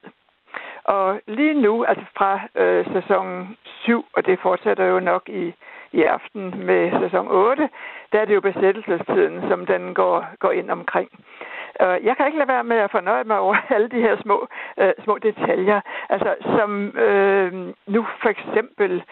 [0.84, 5.54] Og lige nu, altså fra øh, sæson 7, og det fortsætter jo nok i,
[5.92, 7.68] i aften med sæson 8,
[8.12, 11.10] der er det jo besættelsestiden, som den går, går ind omkring.
[11.82, 14.48] Øh, jeg kan ikke lade være med at fornøje mig over alle de her små,
[14.78, 15.80] øh, små detaljer.
[16.08, 17.52] Altså som øh,
[17.86, 19.02] nu for eksempel,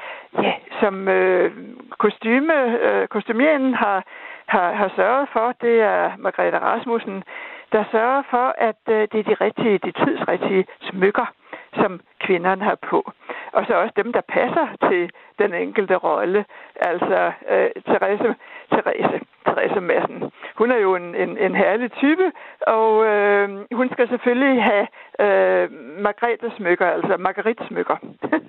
[0.42, 1.52] ja, som øh,
[1.98, 2.54] kostyme,
[2.86, 4.04] øh, kostymeren har,
[4.46, 7.24] har, har sørget for, det er Margrethe Rasmussen,
[7.72, 11.26] der sørger for, at øh, det er de rigtige, de tidsrigtige smykker,
[11.74, 13.12] som kvinderne har på.
[13.52, 16.44] Og så også dem, der passer til den enkelte rolle.
[16.76, 18.34] Altså øh, Therese,
[18.72, 20.32] Therese, Therese Madsen.
[20.58, 22.32] Hun er jo en, en, en herlig type,
[22.66, 24.86] og øh, hun skal selvfølgelig have
[25.24, 25.70] øh,
[26.06, 27.96] Margrethe smykker, altså Marguerite smykker.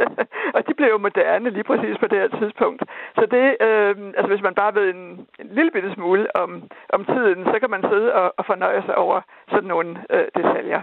[0.55, 2.83] og de blev jo moderne lige præcis på det her tidspunkt.
[3.15, 7.05] Så det, øh, altså hvis man bare ved en, en lille bitte smule om, om
[7.05, 10.81] tiden, så kan man sidde og, og fornøje sig over sådan nogle øh, detaljer.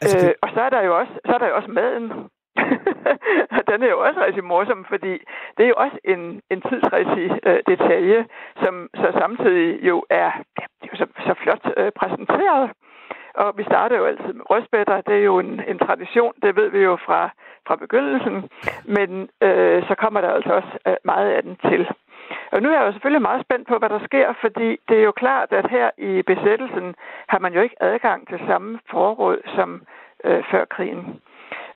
[0.00, 0.28] Altså, det...
[0.28, 2.12] øh, og så er der jo også, så er der jo også maden.
[3.56, 5.12] og den er jo også rigtig morsom, fordi
[5.56, 8.26] det er jo også en, en tidsrigtig øh, detalje,
[8.62, 12.70] som så samtidig jo er, ja, det er jo så, så flot øh, præsenteret.
[13.34, 15.00] Og vi starter jo altid med røstbætter.
[15.00, 17.30] Det er jo en, en tradition, det ved vi jo fra,
[17.66, 18.50] fra begyndelsen.
[18.84, 21.88] Men øh, så kommer der altså også øh, meget af den til.
[22.52, 25.04] Og nu er jeg jo selvfølgelig meget spændt på, hvad der sker, fordi det er
[25.04, 26.94] jo klart, at her i besættelsen
[27.28, 29.82] har man jo ikke adgang til samme forråd som
[30.24, 31.20] øh, før krigen.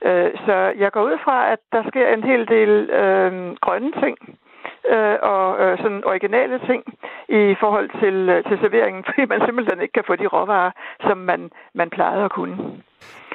[0.01, 4.17] Øh, så jeg går ud fra, at der sker en hel del øh, grønne ting
[4.89, 6.83] øh, og øh, sådan originale ting
[7.29, 10.71] i forhold til, øh, til serveringen, fordi man simpelthen ikke kan få de råvarer,
[11.01, 12.57] som man, man plejede at kunne.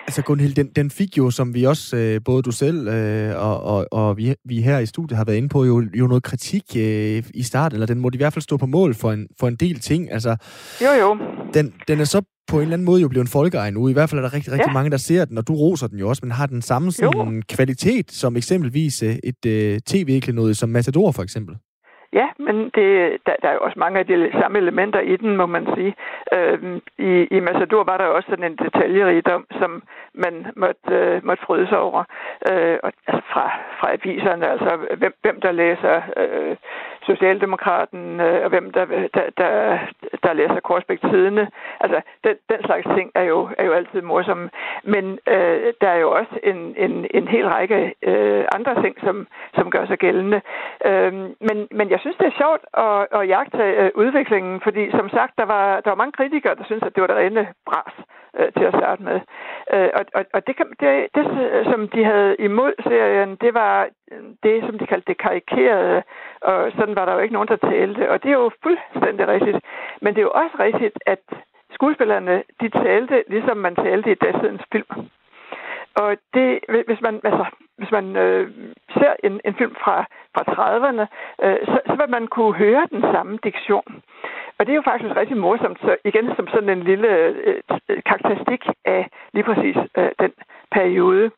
[0.06, 3.62] Altså Gunhild, den, den fik jo, som vi også, øh, både du selv øh, og,
[3.62, 6.62] og, og vi, vi her i studiet har været inde på, jo, jo noget kritik
[6.76, 9.48] øh, i starten, eller den må i hvert fald stå på mål for en, for
[9.48, 10.12] en del ting.
[10.12, 10.36] Altså,
[10.82, 11.16] jo, jo.
[11.54, 13.88] Den, den er så på en eller anden måde jo blevet en folkeej nu.
[13.88, 14.72] I hvert fald er der rigtig, rigtig ja.
[14.72, 17.42] mange, der ser den, og du roser den jo også, men har den samme sådan,
[17.48, 21.56] kvalitet som eksempelvis øh, et øh, tv-klenode som Matador for eksempel?
[22.12, 25.36] Ja, men det, der, der er jo også mange af de samme elementer i den,
[25.36, 25.94] må man sige.
[26.32, 29.82] Øh, i, I Massador var der også sådan en detaljerigdom, som
[30.14, 32.04] man måtte, øh, måtte fryde sig over.
[32.50, 33.50] Øh, og, altså fra,
[33.80, 36.56] fra aviserne, altså hvem, hvem der læser øh,
[37.06, 38.84] Socialdemokraten, øh, og hvem der,
[39.14, 39.78] der, der,
[40.24, 41.48] der læser Korsbæk-tidene.
[41.80, 44.50] Altså, den, den slags ting er jo, er jo altid morsomme.
[44.84, 49.26] Men øh, der er jo også en, en, en hel række øh, andre ting, som,
[49.54, 50.40] som gør sig gældende.
[50.84, 51.12] Øh,
[51.48, 55.32] men, men jeg synes, det er sjovt at, at jagte øh, udviklingen, fordi som sagt,
[55.38, 57.94] der var, der var mange kritikere, der synes, at det var det rene bras
[58.38, 59.20] øh, til at starte med.
[59.74, 61.24] Øh, og og, og det, det, det,
[61.70, 63.88] som de havde imod serien, det var
[64.42, 66.02] det, som de kaldte det karikerede,
[66.40, 68.10] og sådan var der jo ikke nogen, der talte.
[68.10, 69.58] Og det er jo fuldstændig rigtigt.
[70.02, 71.22] Men det er jo også rigtigt, at
[71.74, 75.08] skuespillerne, de talte, ligesom man talte i datidens film.
[76.02, 76.48] Og det,
[76.86, 77.44] hvis man, altså,
[77.78, 78.50] hvis man øh,
[78.98, 81.04] ser en, en film fra, fra 30'erne,
[81.44, 84.02] øh, så, så vil man kunne høre den samme diktion.
[84.58, 88.02] Og det er jo faktisk rigtig morsomt, så igen som sådan en lille øh, øh,
[88.06, 90.32] karakteristik af lige præcis øh, den
[90.70, 91.30] periode.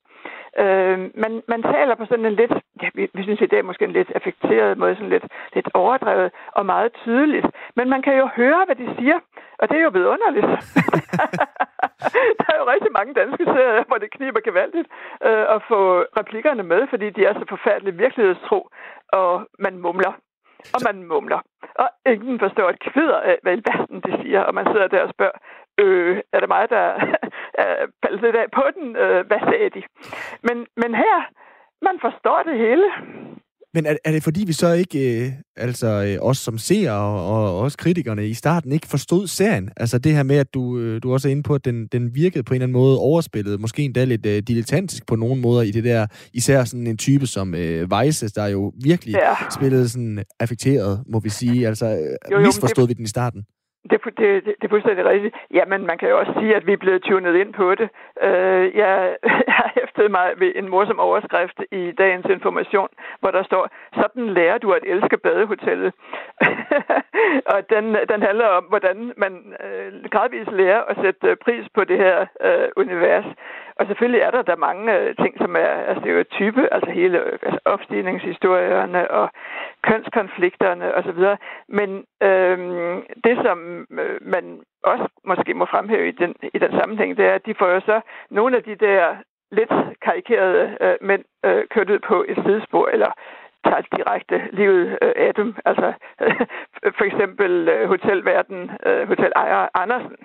[0.58, 2.52] Øh, man, man taler på sådan en lidt,
[2.82, 6.30] ja, vi, vi synes i dag måske en lidt affekteret måde, sådan lidt, lidt overdrevet
[6.52, 7.46] og meget tydeligt.
[7.76, 9.18] Men man kan jo høre, hvad de siger,
[9.58, 10.46] Og det er jo vidunderligt.
[12.40, 14.88] der er jo rigtig mange danske serier, hvor det kniber gevaldigt
[15.28, 15.80] øh, at få
[16.20, 18.68] replikkerne med, fordi de er så forfærdeligt virkelighedstro,
[19.12, 20.12] og man mumler.
[20.74, 21.40] Og man mumler.
[21.74, 24.40] Og ingen forstår et kvider af, hvad i verden de siger.
[24.40, 25.38] Og man sidder der og spørger,
[25.78, 26.84] øh, er det mig, der
[27.64, 27.86] er
[28.22, 28.96] lidt af på den?
[28.96, 29.82] Øh, hvad sagde de?
[30.42, 31.16] Men, men her,
[31.82, 32.86] man forstår det hele.
[33.74, 37.26] Men er, er det fordi, vi så ikke, øh, altså øh, os som ser og,
[37.26, 39.70] og også kritikerne i starten, ikke forstod serien?
[39.76, 42.14] Altså det her med, at du, øh, du også er inde på, at den, den
[42.14, 45.62] virkede på en eller anden måde overspillet, måske endda lidt øh, dilettantisk på nogle måder
[45.62, 49.34] i det der, især sådan en type som øh, Weises, der jo virkelig ja.
[49.58, 51.66] spillede sådan affekteret, må vi sige.
[51.66, 52.88] Altså øh, jo, jo, misforstod det...
[52.88, 53.44] vi den i starten?
[53.90, 55.36] Det, det, det, det er fuldstændig rigtigt.
[55.50, 57.88] Jamen, man kan jo også sige, at vi er blevet tunet ind på det.
[58.22, 62.88] Uh, jeg, jeg har hæftet mig ved en morsom overskrift i dagens information,
[63.20, 65.92] hvor der står, sådan lærer du at elske badehotellet.
[67.52, 69.32] og den, den handler om, hvordan man
[69.64, 72.26] øh, gradvist lærer at sætte øh, pris på det her
[72.76, 73.26] univers.
[73.78, 77.38] Og selvfølgelig er der der mange øh, ting, som er, er stereotype, altså hele øh,
[77.42, 79.30] altså opstigningshistorierne og
[79.82, 81.20] kønskonflikterne osv.
[81.68, 81.90] Men
[82.28, 82.58] uh,
[83.24, 87.34] det, som øh, man også måske må fremhæve i den, i den sammenhæng, det er,
[87.34, 88.00] at de får jo så
[88.30, 89.16] nogle af de der
[89.50, 89.72] lidt
[90.02, 93.12] karikerede øh, mænd øh, kørt ud på et sidespor, eller
[93.64, 95.54] tager direkte livet øh, af dem.
[95.64, 96.40] Altså øh,
[96.98, 100.16] for eksempel øh, hotelverden, øh, hotelejer Andersen.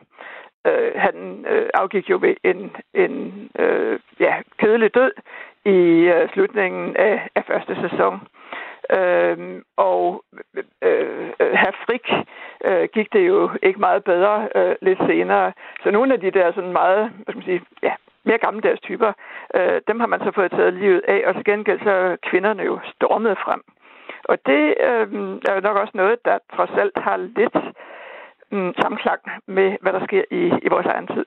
[0.68, 5.12] Øh, han øh, afgik jo ved en, en øh, ja, kedelig død
[5.66, 5.80] i
[6.14, 8.28] øh, slutningen af, af første sæson.
[8.98, 10.24] Øh, og
[10.82, 12.08] øh, øh herr Frik
[12.66, 15.52] øh, gik det jo ikke meget bedre øh, lidt senere.
[15.84, 17.94] Så nogle af de der sådan meget, hvad skal man sige, ja,
[18.26, 19.12] mere gammeldags typer,
[19.56, 22.64] øh, dem har man så fået taget livet af, og til gengæld så er kvinderne
[22.64, 23.62] jo stormet frem.
[24.24, 25.08] Og det øh,
[25.50, 27.58] er jo nok også noget, der trods alt har lidt
[28.54, 31.26] mm, samklang med, hvad der sker i, i vores egen tid.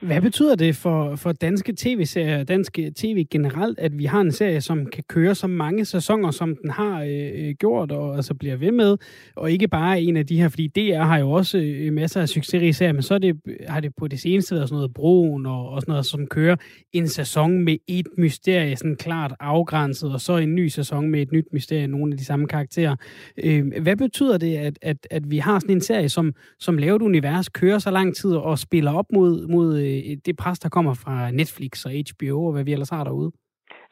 [0.00, 4.60] Hvad betyder det for, for danske tv-serier, danske tv generelt, at vi har en serie,
[4.60, 8.72] som kan køre så mange sæsoner, som den har øh, gjort, og altså bliver ved
[8.72, 8.96] med,
[9.36, 12.28] og ikke bare en af de her, fordi DR har jo også øh, masser af
[12.28, 15.46] succesrige serier, men så er det, har det på det seneste været sådan noget Broen
[15.46, 16.56] og, og sådan noget, som kører
[16.92, 21.32] en sæson med et mysterie, sådan klart afgrænset, og så en ny sæson med et
[21.32, 22.96] nyt mysterie, nogle af de samme karakterer.
[23.44, 26.96] Øh, hvad betyder det, at, at, at vi har sådan en serie, som, som laver
[26.96, 30.68] et univers, kører så lang tid og spiller op mod, mod øh, det pres, der
[30.68, 33.32] kommer fra Netflix og HBO og hvad vi ellers har derude?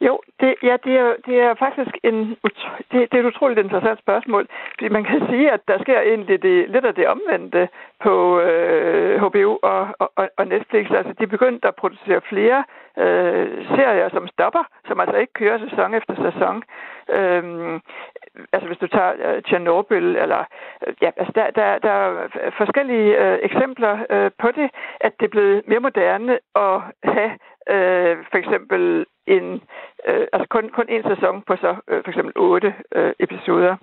[0.01, 2.15] Jo, det, ja, det, er, det er faktisk en,
[2.91, 6.41] det, det er et utroligt interessant spørgsmål, fordi man kan sige, at der sker egentlig
[6.43, 7.69] det, lidt af det omvendte
[8.03, 10.91] på øh, HBO og, og, og Netflix.
[10.91, 12.63] Altså, de er begyndt at producere flere
[12.97, 16.63] øh, serier, som stopper, som altså ikke kører sæson efter sæson.
[17.09, 17.81] Øhm,
[18.53, 20.43] altså hvis du tager øh, Tjernobyl, eller
[20.87, 22.27] øh, ja, altså der, der, der er
[22.57, 24.69] forskellige øh, eksempler øh, på det,
[25.01, 27.31] at det er blevet mere moderne at have
[27.73, 29.61] øh, for eksempel en,
[30.07, 33.75] øh, altså kun, kun en sæson på så øh, for eksempel otte øh, episoder.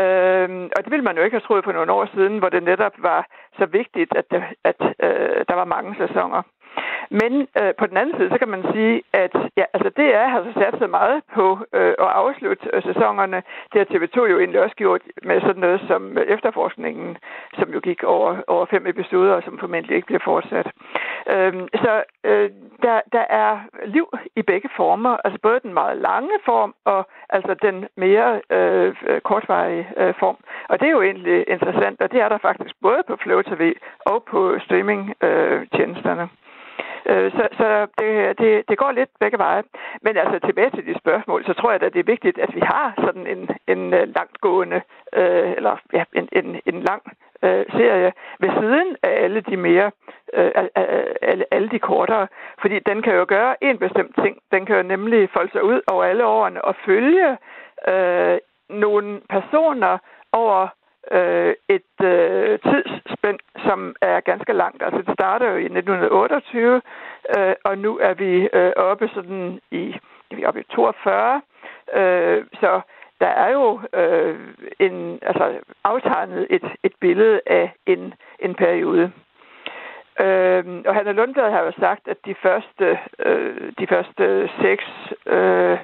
[0.00, 2.62] Uh, og det ville man jo ikke have troet for nogle år siden, hvor det
[2.62, 3.26] netop var
[3.58, 6.42] så vigtigt, at, det, at øh, der var mange sæsoner.
[7.10, 10.42] Men øh, på den anden side, så kan man sige, at ja, altså DR har
[10.42, 13.42] så sat sig meget på øh, at afslutte øh, sæsonerne.
[13.72, 17.16] Det har TV2 jo egentlig også gjort med sådan noget som øh, efterforskningen,
[17.58, 20.66] som jo gik over, over fem episoder, og som formentlig ikke bliver fortsat.
[21.32, 21.52] Øh,
[21.84, 22.50] så øh,
[22.82, 27.54] der, der er liv i begge former, altså både den meget lange form og altså
[27.62, 30.36] den mere øh, øh kortvarige øh, form.
[30.68, 33.74] Og det er jo egentlig interessant, og det er der faktisk både på Flow TV
[34.06, 36.22] og på streamingtjenesterne.
[36.22, 36.41] Øh,
[37.06, 39.62] Øh, så så det, det, det går lidt begge veje.
[40.02, 42.60] Men altså tilbage til de spørgsmål, så tror jeg at det er vigtigt, at vi
[42.60, 44.80] har sådan en, en øh, langtgående,
[45.12, 47.02] øh, eller ja, en, en, en lang
[47.42, 49.90] øh, serie ved siden af alle de mere,
[50.34, 50.50] øh,
[51.22, 52.28] alle, alle de kortere.
[52.60, 54.38] Fordi den kan jo gøre en bestemt ting.
[54.52, 57.36] Den kan jo nemlig folde sig ud over alle årene og følge
[57.88, 58.38] øh,
[58.68, 59.98] nogle personer
[60.32, 60.68] over
[61.10, 64.82] øh, et øh, tidsspænd, som er ganske langt.
[64.82, 66.82] Altså det starter jo i 1928,
[67.36, 69.96] øh, og nu er vi øh, oppe sådan i,
[70.30, 71.42] vi er oppe i 42.
[71.94, 72.80] Øh, så
[73.20, 74.38] der er jo øh,
[74.78, 79.12] en, altså aftegnet et, et billede af en, en periode.
[80.20, 84.84] Øh, og Hanna Lundblad har jo sagt, at de første, øh, de første seks,
[85.26, 85.78] øh,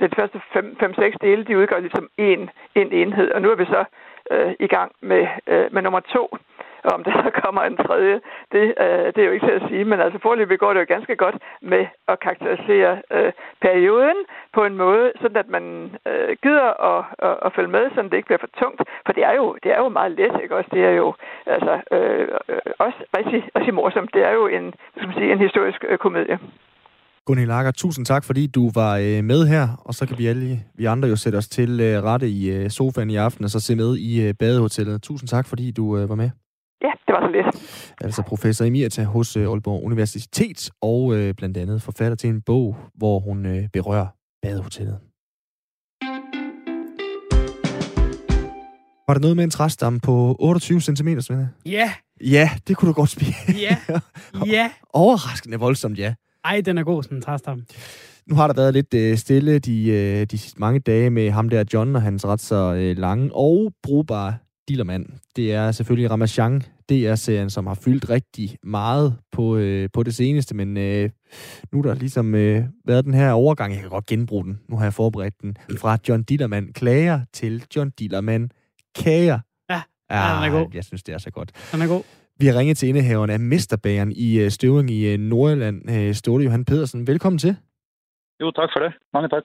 [0.00, 3.32] de første fem, fem, seks dele, de udgør ligesom en, en enhed.
[3.32, 3.84] Og nu er vi så
[4.30, 6.36] øh, i gang med, øh, med nummer to.
[6.84, 8.20] Og om der så kommer en tredje,
[8.52, 10.94] det, øh, det er jo ikke til at sige, men altså forløbig går det jo
[10.94, 14.16] ganske godt med at karakterisere øh, perioden
[14.52, 15.64] på en måde, sådan at man
[16.06, 18.82] øh, gider at, at, at følge med, så det ikke bliver for tungt.
[19.06, 20.70] For det er jo, det er jo meget let, ikke også?
[20.72, 21.14] Det er jo
[21.46, 24.14] altså, øh, øh også rigtig, rigtig morsomt.
[24.14, 26.38] Det er jo en, skal man sige, en historisk øh, komedie.
[27.26, 30.62] Gunhild Lager, tusind tak, fordi du var øh, med her, og så kan vi alle
[30.74, 33.60] vi andre jo sætte os til øh, rette i øh, sofaen i aften, og så
[33.60, 35.02] se med i øh, badehotellet.
[35.02, 36.30] Tusind tak, fordi du øh, var med.
[36.82, 37.94] Ja, det var så lidt.
[38.00, 42.76] Altså professor Emirta hos øh, Aalborg Universitet, og øh, blandt andet forfatter til en bog,
[42.94, 44.06] hvor hun øh, berører
[44.42, 44.98] badehotellet.
[49.08, 51.48] Var der noget med en træstamme på 28 cm, Svende?
[51.66, 51.92] Ja.
[52.20, 53.34] Ja, det kunne du godt spille.
[53.48, 53.76] Ja.
[54.46, 54.70] Ja.
[54.92, 56.14] Overraskende voldsomt, ja.
[56.44, 57.64] Ej, den er god, sådan en træstamme.
[58.26, 61.48] Nu har der været lidt øh, stille de, øh, de sidste mange dage med ham
[61.48, 64.34] der John og hans ret så øh, lange og brugbare
[64.68, 65.06] dealermand.
[65.36, 70.54] Det er selvfølgelig Ramachan, DR-serien, som har fyldt rigtig meget på, øh, på det seneste,
[70.54, 71.10] men øh,
[71.72, 73.72] nu er der ligesom øh, været den her overgang.
[73.72, 74.60] Jeg kan godt genbruge den.
[74.68, 75.56] Nu har jeg forberedt den.
[75.78, 78.50] Fra John Dillermand klager til John Dillermand
[78.94, 79.38] kager.
[79.70, 80.70] Ja, ja den er god.
[80.74, 81.52] Jeg synes, det er så godt.
[81.72, 82.02] Den er god.
[82.40, 86.44] Vi har ringet til indehaveren af Mesterbageren i øh, Støvring i øh, Nordjylland, øh, Ståle
[86.44, 87.06] Johan Pedersen.
[87.06, 87.56] Velkommen til.
[88.40, 88.92] Jo, tak for det.
[89.14, 89.42] Mange tak.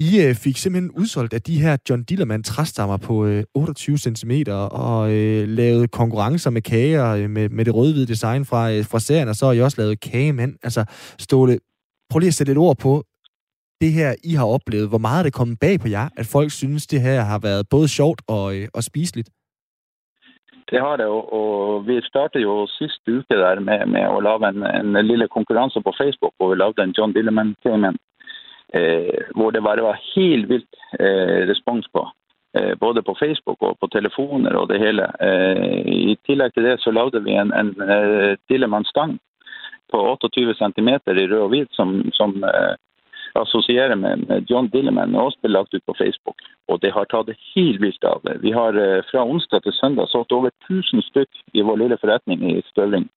[0.00, 4.30] I øh, fik simpelthen udsolgt af de her John Dillermand træstammer på øh, 28 cm
[4.70, 9.00] og øh, lavet konkurrencer med kager øh, med, med det rødhvide design fra, øh, fra
[9.00, 10.56] serien, og så har I også lavet kagemand.
[10.62, 10.84] Altså,
[11.18, 11.58] Ståle,
[12.10, 13.04] prøv lige at sætte et ord på
[13.80, 14.88] det her, I har oplevet.
[14.88, 17.68] Hvor meget er det kommet bag på jer, at folk synes, det her har været
[17.68, 19.30] både sjovt og, øh, og spiseligt?
[20.70, 24.62] Det har det, og vi startede jo sidste uke der med, med at lave en,
[24.96, 27.96] en lille konkurrence på Facebook, hvor vi lavede en John Dilleman-filmen,
[28.74, 32.08] eh, hvor det var, det var helt vilt eh, respons på.
[32.56, 35.10] Eh, både på Facebook og på telefoner og det hele.
[35.20, 39.18] Eh, I tillegg til det så lagde vi en, en eh, Dilleman-stang
[39.92, 42.74] på 28 cm i rød og hvit som, som eh,
[43.40, 46.40] assosierer med, med John Dilleman, også ble lagt ut på Facebook.
[46.68, 48.24] Og det har tatt helt vilt av.
[48.42, 52.44] Vi har eh, fra onsdag til søndag solgt over 1000 stykk i vår lille forretning
[52.50, 53.08] i Støvring.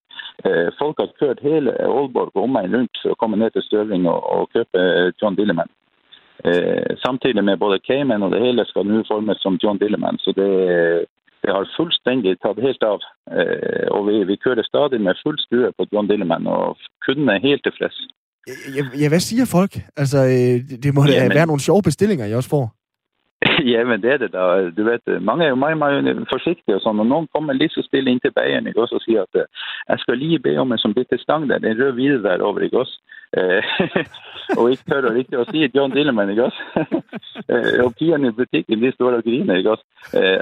[0.46, 4.08] Eh, folk har kørt hele Aalborg og omegn rundt for å komme ned til Støvring
[4.10, 5.70] og, og kjøpe eh, John Dilleman.
[6.44, 10.20] Eh, samtidig med både Cayman og det hele skal nå formes som John Dilleman.
[10.22, 10.50] Så det,
[11.46, 13.06] det har fullstendig tatt helt av.
[13.32, 17.48] Eh, og vi, vi kører stadig med full stue på John Dilleman, og kundene er
[17.50, 17.98] helt tilfreds.
[18.48, 19.74] Ja, ja, hvad siger folk?
[19.98, 20.18] Altså,
[20.84, 21.36] det må da Jamen.
[21.38, 22.66] være nogle sjove bestillinger, I også får.
[23.74, 24.70] Ja, men det er det da.
[24.78, 27.84] Du vet, mange er jo meget, meget forsiktige og sånn, og noen kommer litt så
[27.86, 29.42] stille inn til beien ikke også, og sier at
[29.90, 32.66] jeg skal lige be om en sånn bitte stang der, den rød hvide der over,
[32.66, 32.98] ikke også?
[34.58, 37.02] og ikke tør å riktig å si John Dilleman, ikke også?
[37.84, 39.86] og pigene i butikken, de står og griner, ikke også?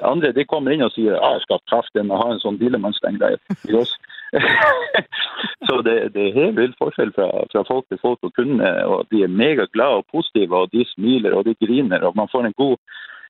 [0.05, 2.61] andre, de kommer inn og sier at jeg skal traffe den og ha en sånn
[2.61, 4.04] Dilleman-steng der, ikke også?
[5.67, 9.07] så det, det, er helt vilt forskjell fra, fra, folk til folk og kunde, og
[9.11, 12.03] De er megaglade og positive, og de smiler og de griner.
[12.03, 12.77] og Man får en god,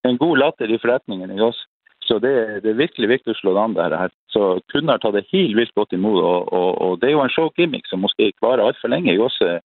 [0.06, 1.32] en god latter i forretningen.
[1.32, 1.66] Ikke også?
[2.06, 4.14] Så det, det, er virkelig viktig å slå an det her.
[4.30, 6.22] Så Kunden har tatt det helt vilt godt imot.
[6.22, 9.14] Og, og, og det er jo en show-gimmick som måske ikke varer altfor lenge.
[9.14, 9.58] Ikke også?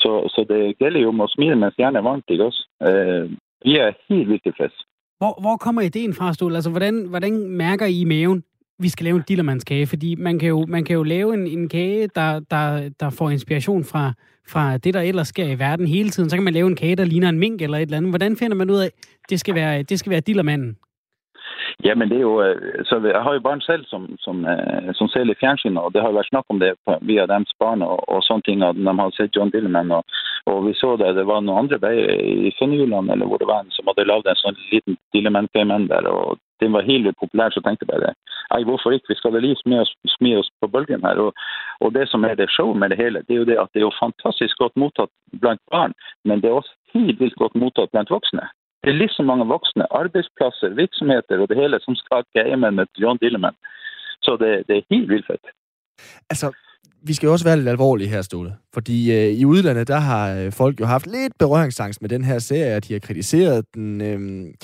[0.00, 2.32] Så, så det gjelder jo om å smile mens hjernen er varmt.
[2.32, 2.64] Ikke også?
[2.88, 3.28] Eh,
[3.68, 4.80] vi er helt vilt tilfreds.
[5.20, 6.56] Hvor, hvor kommer ideen fra, Stol?
[6.56, 8.42] Altså, hvordan, hvordan mærker I i maven,
[8.78, 11.68] vi skal lave en dillermandskage, fordi man kan jo, man kan jo lave en, en
[11.68, 14.12] kage, der, der, der får inspiration fra,
[14.48, 16.30] fra det, der ellers sker i verden hele tiden.
[16.30, 18.10] Så kan man lave en kage, der ligner en mink eller et eller andet.
[18.10, 20.76] Hvordan finder man ud af, at det skal være, det skal være dillermanden?
[21.84, 25.08] Jamen, det er jo, øh, så Jeg har jo barn selv som, som, øh, som
[25.08, 28.08] ser litt fjernsyn, og det har jo vært snakk om det via deres barn og,
[28.08, 28.62] og sånne ting.
[28.62, 30.04] at De har sett John Dilleman, og,
[30.46, 31.16] og vi så det.
[31.16, 31.92] Det var noen andre der
[32.48, 36.06] i Finland, eller hvor det var en som hadde lagd en sånn liten Dilleman-payment der.
[36.06, 38.14] og den var helt populær, så tænkte jeg bare
[38.52, 39.10] nei, hvorfor ikke?
[39.10, 41.14] Vi skal da lige smide os, smide os på bølgen her.
[41.26, 41.32] Og,
[41.82, 43.80] og det som er det show med det hele, det er jo det at det
[43.80, 45.92] er jo fantastisk godt modtaget blandt barn,
[46.28, 48.44] men det er også helt vildt godt modtaget blandt voksne.
[48.82, 52.86] Det er lige så mange voksne arbejdspladser, virksomheder og det hele som skal game med
[53.02, 53.56] John Dilleman.
[54.26, 55.46] Så det, det er helt vildt fedt.
[56.32, 56.46] Altså,
[57.08, 58.52] vi skal jo også være lidt alvorlige her, Ståle.
[58.74, 62.38] Fordi øh, i udlandet, der har øh, folk jo haft lidt berøringsangst med den her
[62.38, 64.00] serie, og de har kritiseret den.
[64.00, 64.54] Øh,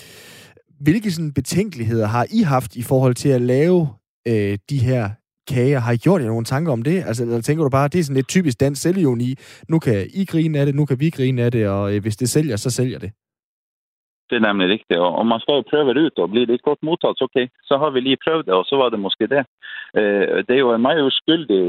[0.80, 3.88] hvilke sådan, betænkeligheder har I haft i forhold til at lave
[4.28, 5.10] øh, de her
[5.48, 5.78] kager?
[5.78, 7.04] Har I gjort jer nogle tanker om det?
[7.06, 9.34] Altså, eller tænker du bare, det er sådan lidt typisk dansk selvjoni.
[9.68, 12.16] Nu kan I grine af det, nu kan vi grine af det, og øh, hvis
[12.16, 13.10] det sælger, så sælger det.
[14.30, 14.98] Det er nemlig riktig.
[15.00, 17.78] og Man skal jo prøve det ut, og blir litt godt mottatt, så ok, så
[17.82, 19.42] har vi lige prøvd det, og så var det måske det.
[19.98, 21.60] Eh, det er jo en meget uskyldig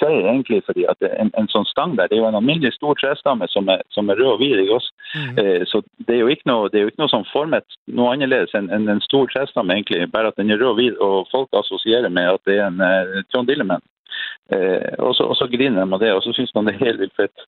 [0.00, 2.94] seier, egentlig, fordi at en, en sånn stang der, det er jo en alminnelig stor
[3.00, 4.60] trestamme som er, som er rød og hvit.
[4.60, 4.92] ikke også?
[5.16, 5.66] Mm.
[5.70, 8.54] Så det er jo ikke noe, det er jo ikke noe som formet noe annerledes
[8.54, 11.48] enn en, en stor trestamme, egentlig, bare at den er rød og hvit, og folk
[11.56, 13.84] assosierer med at det er en uh, John Dilleman.
[14.52, 16.84] Eh, og, så, og så griner de av det, og så syns man det er
[16.86, 17.46] helt vildt fett.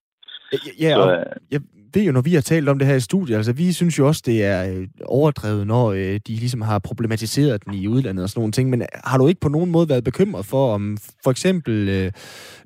[0.79, 1.61] Ja, Så, og øh, jeg
[1.93, 4.07] ved jo, når vi har talt om det her i studiet, altså vi synes jo
[4.07, 8.29] også, det er øh, overdrevet, når øh, de ligesom har problematiseret den i udlandet og
[8.29, 11.31] sådan nogle ting, men har du ikke på nogen måde været bekymret for, om for
[11.31, 12.11] eksempel øh,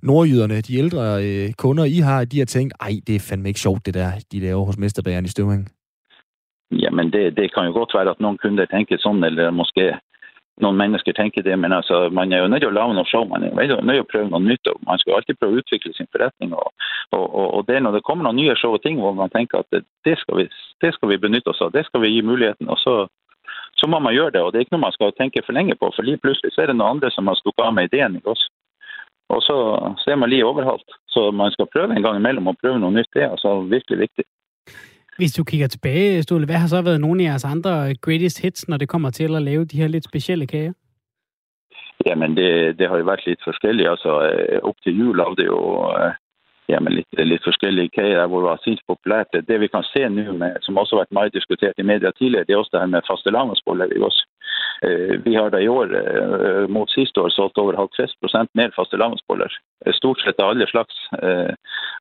[0.03, 3.59] nordjyderne, de ældre øh, kunder, I har, de har tænkt, ej, det er fandme ikke
[3.59, 5.67] sjovt, det der, de laver hos Mesterbæren i Støvring?
[6.71, 9.93] Jamen, det, det kan jo godt være at noen kunder tenker sånn, eller måske
[10.61, 13.25] noen mennesker tenker det, men altså, man er jo nødt til å lage noe show.
[13.25, 14.69] Man er jo nødt til å prøve noe nytt.
[14.69, 16.53] og Man skal alltid prøve å utvikle sin forretning.
[16.53, 16.69] Og,
[17.11, 19.33] og, og, og det er når det kommer noen nye show og ting hvor man
[19.33, 20.47] tenker at det, det, skal vi,
[20.85, 22.69] det skal vi benytte oss av, det skal vi gi muligheten.
[22.69, 23.03] og så
[23.81, 25.75] så må man gjøre det, og det er ikke noe man skal tenke for lenge
[25.75, 28.15] på, for lige plutselig så er det noen andre som har stukket av med ideen.
[28.15, 28.45] ikke også?
[29.33, 29.57] Og så,
[29.99, 30.95] så er man lige overhalt.
[31.09, 33.09] Så man skal prøve en gang imellom og prøve noe nytt.
[33.15, 34.25] Det er altså virkelig viktig.
[35.17, 38.67] Hvis du kigger tilbage, Ståle, hvad har så været nogle af jeres andre greatest hits,
[38.67, 40.73] når det kommer til at lave de her lidt specielle kager?
[42.05, 44.09] Jamen, det, det har jo været lidt forskelligt også.
[44.27, 45.59] Øh, op til jul hadde det jo
[45.97, 46.11] øh,
[46.69, 49.27] jamen, lidt, litt forskjellige kaker hvor det var sinnssykt populært.
[49.33, 52.45] Det- vi kan se nu, med, som også har været meget diskuteret i media tidligere,
[52.45, 53.85] det er også det her med fastelavnsboller.
[53.85, 54.21] ikke også?
[54.81, 59.51] Eh, Vi har da i år eh, mot siste år solgt over 50% mer fastelavnsboller.
[59.85, 60.95] Eh, stort sett av alle slags.
[61.21, 61.53] Eh,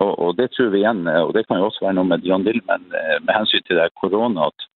[0.03, 2.45] Og, det tror vi igjen, eh, og det kan jo også være noe med John
[2.45, 4.66] Dillman med hensyn til det her korona, at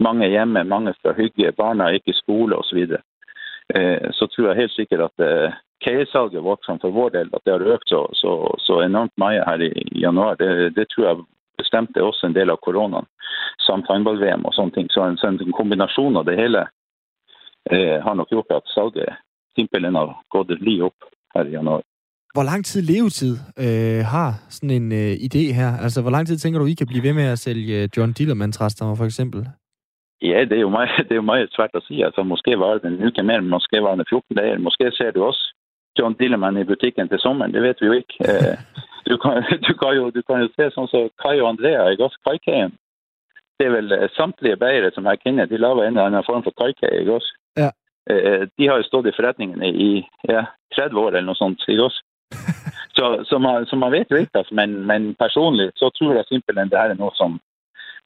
[0.00, 2.96] mange hjemme, mange skal hygge, barna er ikke i skole osv.
[3.74, 5.52] Eh, så tror jeg helt sikkert at eh,
[5.84, 9.42] KS-salget vårt som for vår del at det har økt så, så, så enormt mye
[9.46, 10.36] her i, i januar.
[10.38, 11.24] Det, det tror jeg
[11.58, 13.06] bestemte også en del av koronaen,
[13.66, 14.88] samt håndball-VM og sånne ting.
[14.94, 16.66] Så en, så en kombinasjon av det hele
[17.70, 19.08] eh, har nok gjort at salget
[19.56, 20.98] simpelthen har gått lige opp
[21.34, 21.82] her i januar.
[22.34, 23.34] Hvor lang tid levetid
[23.64, 25.70] øh, har sådan en øh, idé her?
[25.84, 28.94] Altså, hvor lang tid tænker du, I kan blive ved med at sælge John Dillermand-træstammer,
[28.94, 29.40] for eksempel?
[30.22, 32.02] Ja, det er jo meget, det er jo meget svært å si.
[32.02, 34.58] Altså, måske var det en uke mer, måske var det 14 dager.
[34.58, 35.42] Måske ser du også
[35.98, 37.54] John Dilleman i butikken til sommeren.
[37.54, 38.14] Det vet vi jo ikke.
[38.28, 38.58] Eh,
[39.10, 41.98] Du kan, du kan, jo, du kan jo se sånn som Kai og Andrea i
[42.00, 42.72] Gass Kaikeien.
[43.58, 46.54] Det er vel samtlige beiere som jeg kjenner, de lager en eller annen form for
[46.60, 47.00] kaikei.
[47.00, 47.32] ikke også?
[47.56, 47.70] Ja.
[48.10, 50.42] Eh, De har jo stått i forretningen i ja,
[50.76, 51.62] 30 år eller noe sånt.
[51.68, 52.02] ikke også?
[52.96, 56.24] Så, så, man, så man vet jo ikke, altså, men, men personlig så tror jeg
[56.28, 57.40] simpelthen det her er noe som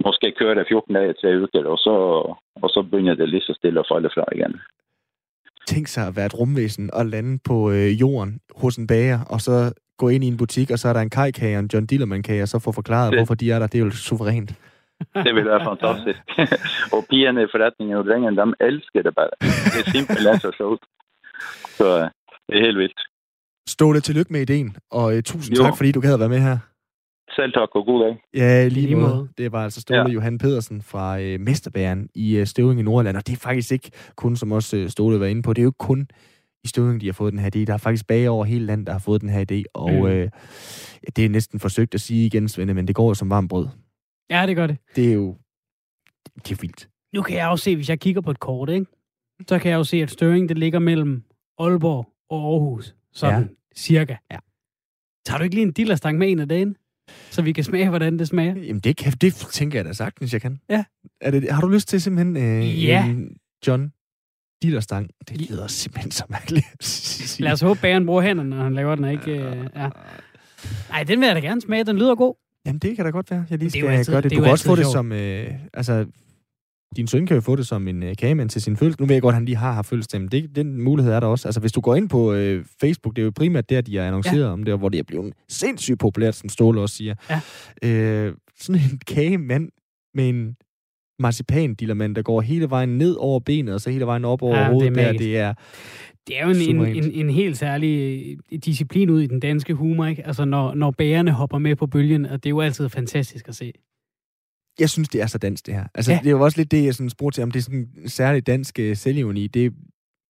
[0.05, 1.94] måske kører 14 dager, tre uker, og så,
[2.62, 4.55] og så begynner det lige så stille at falde fra igen.
[5.66, 9.40] Tænk sig at være et rumvæsen og lande på øh, jorden hos en bager, og
[9.40, 11.86] så gå ind i en butik, og så er der en kajkage og en John
[11.86, 13.66] Dillermand-kage, og så få forklaret, Det- hvorfor de er der.
[13.66, 14.51] Det er jo suverænt.
[15.24, 16.20] Det vil være fantastisk.
[16.94, 19.30] og pigerne i forretningen og drengene, de elsker det bare.
[19.40, 20.82] Det er simpelthen så sjovt.
[21.78, 22.11] Så øh,
[22.49, 23.01] det er helt vildt.
[23.68, 25.62] Ståle, tillykke med ideen, og øh, tusind Jo.
[25.64, 26.59] tak, fordi du gad at være med her.
[27.36, 28.14] Selv tak og god dag.
[28.34, 29.14] Ja, lige, lige måde.
[29.14, 29.28] måde.
[29.38, 30.09] Det var altså Ståle ja.
[30.09, 33.90] Johan Pedersen fra øh, Mesterbæren i øh, Støvring i Nordland, og det er faktisk ikke
[34.16, 36.09] kun, som også øh, Ståle var inde på, det er jo ikke kun
[36.64, 37.64] i Støvring, de har fået den her idé.
[37.64, 40.07] Der er faktisk bager over hele landet, der har fået den her idé, og Mm.
[40.07, 40.30] øh,
[41.16, 43.66] det er næsten forsøgt at sige igen, Svende, men det går jo som varmt brød.
[44.31, 44.77] Ja, det gør det.
[44.97, 45.37] Det er jo
[46.37, 46.89] det er vildt.
[47.14, 48.87] Nu kan jeg jo se, hvis jeg kigger på et kort, ikke?
[49.49, 51.24] så kan jeg jo se, at Støring det ligger mellem
[51.59, 52.95] Aalborg og Aarhus.
[53.12, 53.49] Sådan, ja.
[53.77, 54.16] cirka.
[54.31, 54.39] Ja.
[55.27, 56.77] Tager du ikke lige en dillerstang med en af dagen?
[57.31, 58.55] Så vi kan smage, hvordan det smager?
[58.55, 60.61] Jamen, det, kan, det tænker jeg da sagtens, jeg kan.
[60.68, 60.85] Ja.
[61.20, 63.07] Er det, har du lyst til simpelthen øh, Ja.
[63.07, 63.93] en John
[64.62, 65.11] Dillerstang?
[65.29, 67.41] Det lyder simpelthen så mærkeligt.
[67.41, 69.31] Lad os håbe, bageren bruger hænderne, når han laver den, ikke...
[69.31, 69.91] Øh, ja.
[70.89, 71.85] Nej, den vil jeg da gerne smage.
[71.85, 72.35] Den lyder god.
[72.67, 74.31] Jamen, det kan da godt være, jeg lige Det skal altid- gøre det.
[74.31, 74.93] det Du jo kan også få det sjovt.
[74.93, 75.12] som...
[75.12, 76.07] Øh, altså,
[76.97, 79.03] din søn kan jo få det som en øh, kagemand til sin fødselsdag.
[79.03, 81.21] Nu ved jeg godt, at han lige har haft fødselsdag, men det, den mulighed er
[81.21, 81.49] der også.
[81.49, 84.05] Altså, hvis du går ind på øh, Facebook, det er jo primært der, de har
[84.07, 84.47] annonceret ja.
[84.49, 87.14] om det, og hvor det er blevet sindssygt populært, som Ståle også siger.
[87.31, 87.41] Ja.
[87.83, 89.69] Øh, sådan en kagemand
[90.14, 90.57] med en
[91.19, 94.61] marcipan der går hele vejen ned over benet, og så hele vejen op over Ja,
[94.61, 95.12] ja, det er hovedet der.
[95.12, 95.55] Det er,
[96.27, 99.75] Det er jo en, en, en, en helt særlig øh, disciplin ud i den danske
[99.75, 100.27] humor, ikke?
[100.27, 103.55] Altså, når, når bærerne hopper med på bølgen, og det er jo altid fantastisk at
[103.57, 103.73] se.
[104.79, 105.87] jeg synes, det er så dansk, det her.
[105.95, 106.19] Altså, Ja.
[106.19, 108.09] det er jo også lidt det, jeg sådan spurgte til, om det er sådan en
[108.09, 109.47] særlig dansk uh, selvivni.
[109.47, 109.73] Det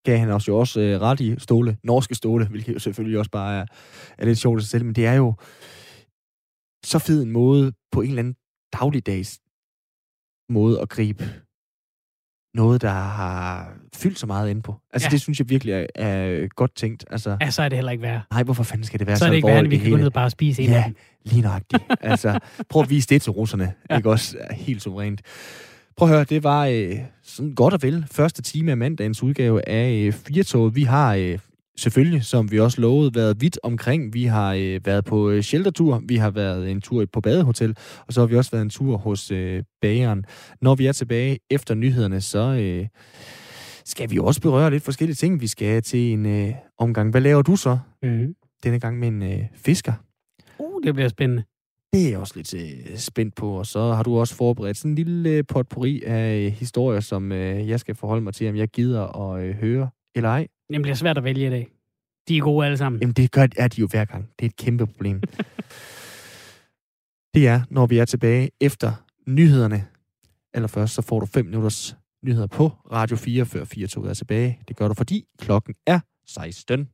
[0.04, 3.30] gav han også jo også uh, ret i ståle, norske ståle, hvilket jo selvfølgelig også
[3.30, 3.66] bare er,
[4.18, 5.34] er lidt sjovt i sig selv, men det er jo
[6.84, 8.34] så fed en måde, på en eller anden
[8.80, 9.38] dagligdags
[10.48, 11.24] måde at gribe
[12.54, 14.74] noget, der har fyldt så meget ind på.
[14.92, 15.10] Altså, Ja.
[15.10, 17.04] det synes jeg virkelig er, er godt tænkt.
[17.10, 18.22] Altså, Ja, så er det heller ikke værd.
[18.30, 19.90] nej, hvorfor fanden skal det være Så så, er det ikke alvorligt, at vi kan
[19.90, 20.96] gå ned og bare spise en af Ja, dem.
[21.24, 21.82] lige nøjagtigt.
[22.00, 22.38] altså,
[22.68, 23.72] prøv at vise det til russerne.
[23.90, 23.96] Ja.
[23.96, 24.36] Ikke også?
[24.50, 25.22] Helt suverænt.
[25.96, 29.68] Prøv at høre, det var øh, sådan godt og vel første time af mandagens udgave
[29.68, 30.74] af øh, Firtoget.
[30.74, 31.38] Vi har øh,
[31.78, 34.14] selvfølgelig, som vi også lovede, været vidt omkring.
[34.14, 38.12] Vi har øh, været på øh, sheltertur, vi har været en tur på badehotel, og
[38.12, 40.24] så har vi også været en tur hos øh, bageren.
[40.60, 42.86] Når vi er tilbage efter nyhederne, så øh,
[43.84, 45.40] skal vi også berøre lidt forskellige ting.
[45.40, 47.10] Vi skal til en øh, omgang.
[47.10, 47.78] Hvad laver du så?
[48.02, 48.34] Mm.
[48.64, 49.92] denne gang med en øh, fisker.
[50.58, 51.42] Uh, det bliver spændende.
[51.92, 54.90] Det er jeg også lidt øh, spændt på, og så har du også forberedt sådan
[54.90, 58.56] en lille øh, potpourri af øh, historier, som øh, jeg skal forholde mig til, om
[58.56, 60.46] jeg gider at øh, høre eller ej.
[60.70, 61.68] Det bliver svært at vælge i dag.
[62.28, 63.00] De er gode alle sammen.
[63.00, 64.30] Jamen, det gør er de jo hver gang.
[64.38, 65.22] Det er et kæmpe problem.
[67.34, 68.92] det er, når vi er tilbage efter
[69.26, 69.86] nyhederne.
[70.54, 74.60] Allerførst, så får du 5 minutters nyheder på Radio 4, før 4 er tilbage.
[74.68, 76.88] Det gør du, fordi klokken er 16.